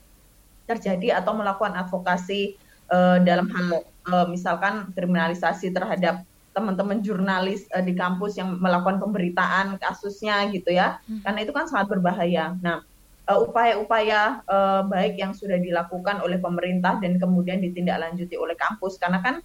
[0.65, 2.55] terjadi atau melakukan advokasi
[2.89, 6.23] uh, dalam hal uh, misalkan kriminalisasi terhadap
[6.55, 10.97] teman-teman jurnalis uh, di kampus yang melakukan pemberitaan kasusnya gitu ya.
[11.05, 11.21] Hmm.
[11.21, 12.55] karena itu kan sangat berbahaya.
[12.63, 12.81] Nah
[13.23, 18.99] upaya-upaya uh, baik yang sudah dilakukan oleh pemerintah dan kemudian ditindaklanjuti oleh kampus.
[18.99, 19.39] Karena kan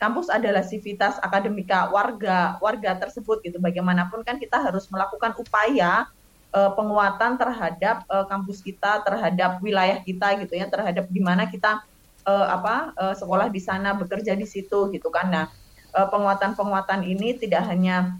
[0.00, 3.60] kampus adalah sivitas akademika warga warga tersebut gitu.
[3.60, 6.08] Bagaimanapun kan kita harus melakukan upaya
[6.56, 10.64] uh, penguatan terhadap uh, kampus kita terhadap wilayah kita gitu ya.
[10.72, 11.84] Terhadap di mana kita
[12.24, 15.28] uh, apa uh, sekolah di sana bekerja di situ gitu kan.
[15.28, 15.46] Nah
[15.88, 18.16] penguatan-penguatan ini tidak hanya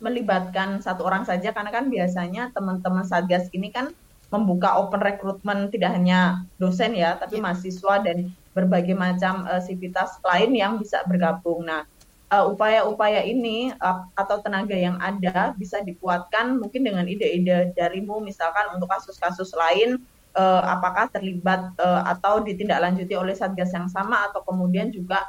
[0.00, 1.56] melibatkan satu orang saja.
[1.56, 3.94] Karena kan biasanya teman-teman satgas ini kan
[4.32, 7.44] membuka open recruitment tidak hanya dosen ya, tapi yeah.
[7.44, 11.68] mahasiswa dan berbagai macam uh, sivitas lain yang bisa bergabung.
[11.68, 11.84] Nah,
[12.32, 12.48] upaya
[12.88, 18.88] upaya-upaya ini uh, atau tenaga yang ada bisa dikuatkan mungkin dengan ide-ide darimu misalkan untuk
[18.88, 20.00] kasus-kasus lain
[20.32, 25.28] uh, apakah terlibat uh, atau ditindaklanjuti oleh satgas yang sama atau kemudian juga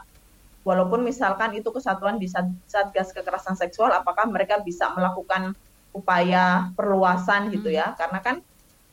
[0.63, 2.31] walaupun misalkan itu kesatuan di
[2.71, 5.51] satgas kekerasan seksual apakah mereka bisa melakukan
[5.91, 7.97] upaya perluasan gitu ya hmm.
[7.99, 8.35] karena kan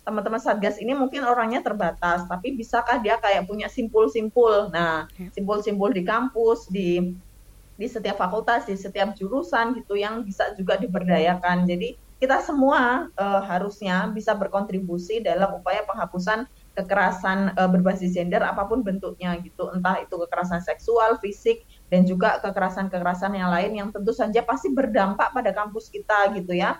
[0.00, 4.72] teman-teman satgas ini mungkin orangnya terbatas, tapi bisakah dia kayak punya simpul-simpul?
[4.72, 5.28] Nah, ya.
[5.36, 7.14] simpul-simpul di kampus, di
[7.80, 11.64] di setiap fakultas, di setiap jurusan gitu yang bisa juga diberdayakan.
[11.64, 16.44] Jadi kita semua uh, harusnya bisa berkontribusi dalam upaya penghapusan
[16.76, 22.36] kekerasan uh, berbasis gender apa pun bentuknya gitu, entah itu kekerasan seksual, fisik dan juga
[22.44, 26.76] kekerasan-kekerasan yang lain yang tentu saja pasti berdampak pada kampus kita gitu ya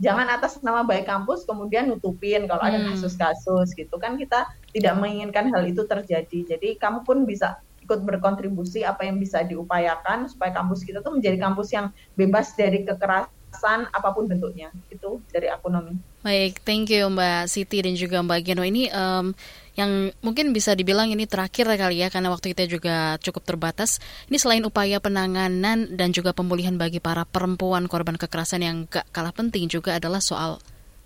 [0.00, 2.96] jangan atas nama baik kampus kemudian nutupin kalau ada Hmm.
[2.96, 6.56] kasus-kasus gitu kan kita tidak menginginkan hal itu terjadi.
[6.56, 11.36] Jadi kamu pun bisa ikut berkontribusi apa yang bisa diupayakan supaya kampus kita tuh menjadi
[11.36, 14.72] kampus yang bebas dari kekerasan apa pun bentuknya.
[14.88, 15.98] Itu dari aku Nomi.
[16.20, 18.62] Baik, thank you Mbak Siti dan juga Mbak Geno.
[18.62, 19.32] Ini em,
[19.80, 23.96] yang mungkin bisa dibilang ini terakhir kali ya karena waktu kita juga cukup terbatas.
[24.28, 29.32] Ini selain upaya penanganan dan juga pemulihan bagi para perempuan korban kekerasan yang gak kalah
[29.32, 30.60] penting juga adalah soal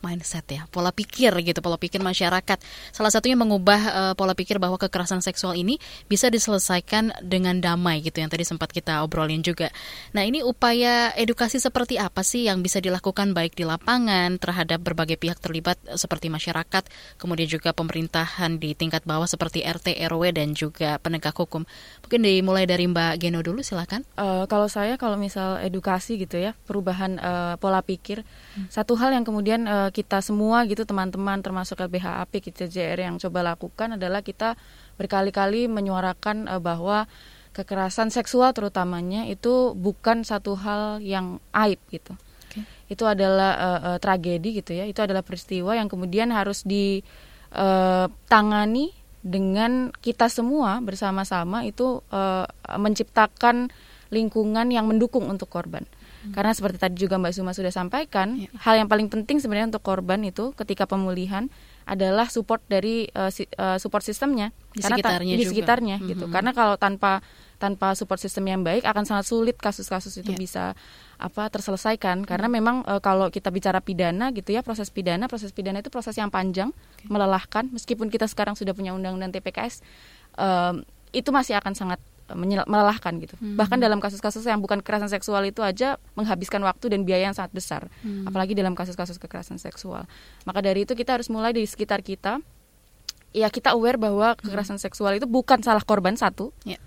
[0.04, 2.60] mindset ya, pola pikir gitu, pola pikir masyarakat.
[2.92, 8.20] Salah satunya mengubah eh, pola pikir bahwa kekerasan seksual ini bisa diselesaikan dengan damai gitu
[8.20, 9.72] yang tadi sempat kita obrolin juga.
[10.12, 15.16] Nah, ini upaya edukasi seperti apa sih yang bisa dilakukan baik di lapangan terhadap berbagai
[15.16, 16.84] pihak terlibat eh, seperti masyarakat,
[17.16, 21.64] kemudian juga pemerintahan di tingkat bawah seperti RT, RW dan juga penegak hukum.
[22.04, 24.04] Mungkin dimulai dari Mbak Geno dulu silakan.
[24.18, 28.26] Eh, kalau saya kalau misal edukasi gitu ya perubahan eh, pola pikir
[28.68, 33.54] satu hal yang kemudian eh, kita semua gitu teman-teman termasuk LBHAP kita JR yang coba
[33.54, 34.58] lakukan adalah kita
[34.98, 37.06] berkali-kali menyuarakan eh, bahwa
[37.54, 42.18] kekerasan seksual terutamanya itu bukan satu hal yang aib gitu.
[42.90, 44.84] Itu adalah eh, eh, tragedi gitu ya.
[44.90, 47.06] Itu adalah peristiwa yang kemudian harus ditangani
[49.24, 52.44] dengan kita semua bersama-sama itu eh,
[52.76, 53.70] menciptakan
[54.12, 55.86] lingkungan yang mendukung untuk korban
[56.30, 60.22] karena seperti tadi juga Mbak Suma sudah sampaikan hal yang paling penting sebenarnya untuk korban
[60.22, 61.52] itu ketika pemulihan
[61.84, 64.56] adalah support dari si- eh, support sistemnya.
[64.70, 65.50] Di Karena ta- sekitarnya di juga.
[65.50, 66.24] sekitarnya gitu.
[66.24, 66.32] Mhm.
[66.32, 67.20] karena kalau tanpa
[67.54, 70.38] tanpa support sistem yang baik akan sangat sulit kasus-kasus itu Iya.
[70.38, 70.64] bisa
[71.16, 72.22] apa terselesaikan.
[72.22, 76.14] Karena memang eh, kalau kita bicara pidana gitu ya proses pidana proses pidana itu proses
[76.14, 76.72] yang panjang
[77.04, 77.68] melelahkan.
[77.68, 79.84] Meskipun kita sekarang sudah punya undang-undang TPKS
[80.34, 82.00] em, itu masih akan sangat
[82.32, 83.54] melelahkan gitu Mhm.
[83.54, 87.52] bahkan dalam kasus-kasus yang bukan kekerasan seksual itu aja menghabiskan waktu dan biaya yang sangat
[87.52, 88.24] besar Hmm.
[88.24, 90.08] apalagi dalam kasus-kasus kekerasan seksual
[90.42, 92.40] maka dari itu kita harus mulai dari sekitar kita
[93.30, 96.80] ya kita aware bahwa kekerasan seksual itu bukan salah korban satu Ya.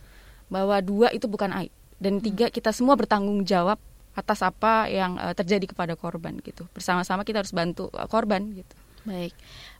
[0.47, 3.77] bahwa dua itu bukan aib dan tiga kita semua bertanggung jawab
[4.13, 8.73] atas apa yang eh, terjadi kepada korban gitu bersama-sama kita harus bantu eh, korban gitu
[9.03, 9.31] Baik.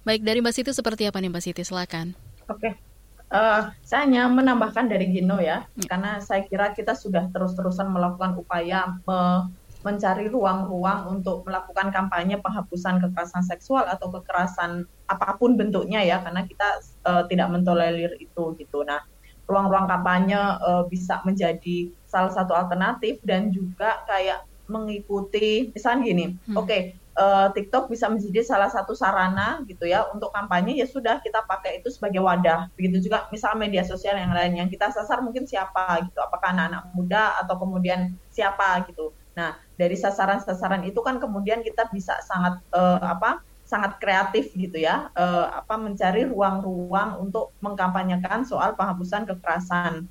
[0.04, 1.60] Baik dari Mbak Siti seperti apa nih Mbak Siti?
[1.62, 2.16] Silakan.
[2.48, 2.80] Oke,
[3.28, 8.88] Eh, saya hanya menambahkan dari Gino ya, karena saya kira kita sudah terus-terusan melakukan upaya
[9.04, 9.52] me-
[9.84, 16.48] mencari ruang-ruang untuk melakukan kampanye penghapusan kekerasan seksual atau kekerasan apa pun bentuknya ya, karena
[16.48, 16.68] kita
[17.12, 18.88] eh, tidak mentolerir itu gitu.
[18.88, 19.00] Nah,
[19.44, 24.40] ruang-ruang kampanye eh, bisa menjadi salah satu alternatif dan juga kayak
[24.72, 26.26] mengikuti, misalnya gini,
[26.56, 31.44] oke eh, TikTok bisa menjadi salah satu sarana gitu ya untuk kampanye ya sudah kita
[31.50, 32.70] pakai itu sebagai wadah.
[32.78, 36.84] Begitu juga misal media sosial yang lain yang kita sasar mungkin siapa gitu apakah anak-anak
[36.94, 39.12] muda atau kemudian siapa gitu.
[39.34, 45.12] Nah dari sasaran-sasaran itu kan kemudian kita bisa sangat eh, apa sangat kreatif gitu ya
[45.12, 50.08] eh, apa mencari ruang-ruang untuk mengkampanyekan soal penghapusan kekerasan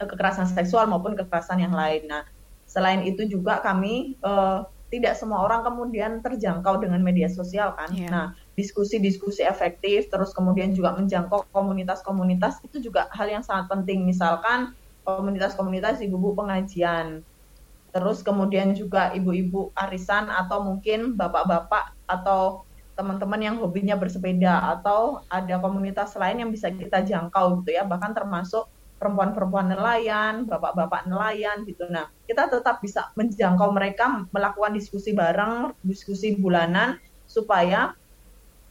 [0.00, 2.06] kekerasan seksual maupun kekerasan yang lain.
[2.08, 2.22] Nah
[2.66, 7.90] selain itu juga kami eh, tidak semua orang kemudian terjangkau dengan media sosial kan.
[7.90, 8.08] Iya.
[8.08, 14.06] Nah, diskusi-diskusi efektif terus kemudian juga menjangkau komunitas-komunitas itu juga hal yang sangat penting.
[14.06, 17.26] Misalkan komunitas-komunitas ibu-ibu pengajian.
[17.90, 22.66] Terus kemudian juga ibu-ibu arisan atau mungkin bapak-bapak atau
[22.96, 28.16] teman-teman yang hobinya bersepeda atau ada komunitas lain yang bisa kita jangkau gitu ya, bahkan
[28.16, 31.84] termasuk perempuan-perempuan nelayan, bapak-bapak nelayan gitu.
[31.92, 36.96] Nah, kita tetap bisa menjangkau mereka melakukan diskusi bareng, diskusi bulanan
[37.28, 37.92] supaya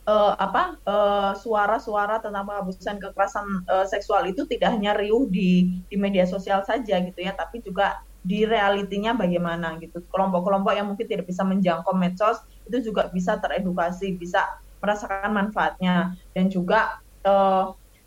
[0.10, 5.96] eh, apa eh, suara-suara tentang penghapusan kekerasan eh, seksual itu tidak hanya riuh di di
[5.96, 10.02] media sosial saja gitu ya, tapi juga di realitinya bagaimana gitu.
[10.10, 14.42] Kelompok-kelompok yang mungkin tidak bisa menjangkau medsos itu juga bisa teredukasi, bisa
[14.82, 16.98] merasakan manfaatnya dan juga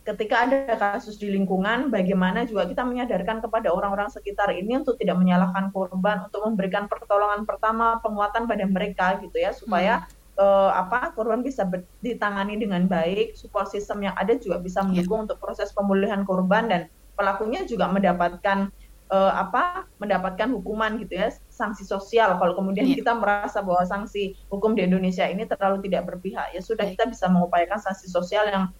[0.08, 5.20] ketika ada kasus di lingkungan, bagaimana juga kita menyadarkan kepada orang-orang sekitar ini untuk tidak
[5.20, 10.08] menyalahkan korban, untuk memberikan pertolongan pertama, penguatan pada mereka gitu ya, supaya
[10.40, 11.68] eh, apa korban bisa
[12.00, 16.80] ditangani dengan baik, support system yang ada juga bisa mendukung untuk proses pemulihan korban dan
[17.12, 18.72] pelakunya juga mendapatkan
[19.12, 22.40] eh, apa mendapatkan hukuman gitu ya sanksi sosial.
[22.40, 26.88] Kalau kemudian kita merasa bahwa sanksi hukum di Indonesia ini terlalu tidak berpihak ya sudah
[26.88, 28.72] kita bisa mengupayakan sanksi sosial yang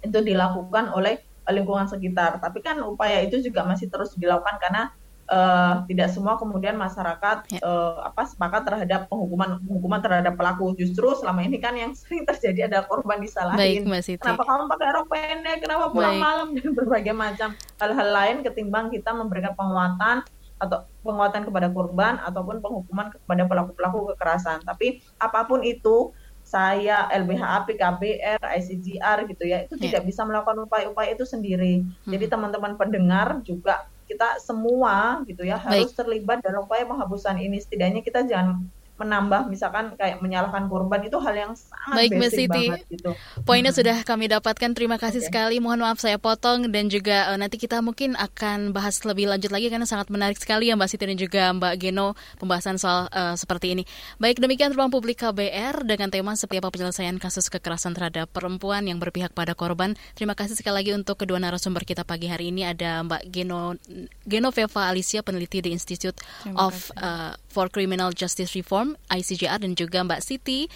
[0.00, 1.20] itu dilakukan oleh
[1.50, 2.38] lingkungan sekitar.
[2.38, 4.82] Tapi kan upaya itu juga masih terus dilakukan karena
[5.30, 10.74] eh, tidak semua kemudian masyarakat eh, apa sepakat terhadap penghukuman penghukuman terhadap pelaku.
[10.78, 13.58] Justru selama ini kan yang sering terjadi adalah korban disalahin.
[13.58, 14.22] Baik, Mbak Siti.
[14.22, 15.58] Kenapa kamu pakai rok pendek?
[15.62, 16.24] Kenapa pulang Baik.
[16.24, 17.48] malam dan berbagai macam
[17.82, 20.22] hal-hal lain ketimbang kita memberikan penguatan
[20.60, 24.60] atau penguatan kepada korban ataupun penghukuman kepada pelaku-pelaku kekerasan.
[24.60, 26.12] Tapi apa pun itu
[26.50, 29.82] saya LBH KBR, ICGR gitu ya, itu yeah.
[29.86, 31.86] tidak bisa melakukan upaya-upaya itu sendiri.
[31.86, 32.10] Hmm.
[32.10, 35.86] Jadi teman-teman pendengar juga kita semua gitu ya Baik.
[35.86, 37.62] harus terlibat dalam upaya penghapusan ini.
[37.62, 38.66] Setidaknya kita jangan
[39.00, 42.64] menambah misalkan kayak menyalahkan korban itu hal yang sangat Baik, Mbak Siti.
[42.92, 43.10] gitu.
[43.48, 43.80] Poinnya hmm.
[43.80, 44.70] sudah kami dapatkan.
[44.76, 45.28] Terima kasih okay.
[45.32, 45.56] sekali.
[45.56, 49.72] Mohon maaf saya potong dan juga uh, nanti kita mungkin akan bahas lebih lanjut lagi
[49.72, 53.72] karena sangat menarik sekali ya Mbak Siti dan juga Mbak Geno pembahasan soal uh, seperti
[53.72, 53.82] ini.
[54.20, 59.00] Baik, demikian ruang publik KBR dengan tema seperti apa penyelesaian kasus kekerasan terhadap perempuan yang
[59.00, 59.96] berpihak pada korban.
[60.12, 63.80] Terima kasih sekali lagi untuk kedua narasumber kita pagi hari ini ada Mbak Geno
[64.28, 66.20] Genoveva Alicia peneliti di Institute
[66.52, 70.70] of uh, for Criminal Justice Reform ICJR dan juga Mbak Siti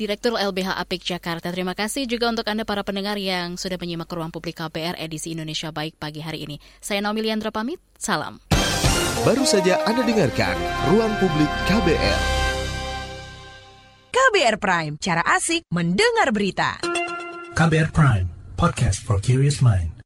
[0.00, 1.52] Direktur LBH Apik Jakarta.
[1.52, 5.68] Terima kasih juga untuk Anda para pendengar yang sudah menyimak ruang publik KPR edisi Indonesia
[5.68, 6.56] Baik pagi hari ini.
[6.80, 8.40] Saya Naomi Liandra pamit, salam.
[9.20, 10.56] Baru saja Anda dengarkan
[10.88, 12.20] Ruang Publik KBR.
[14.08, 16.80] KBR Prime, cara asik mendengar berita.
[17.52, 18.26] KBR Prime,
[18.56, 19.99] podcast for curious mind.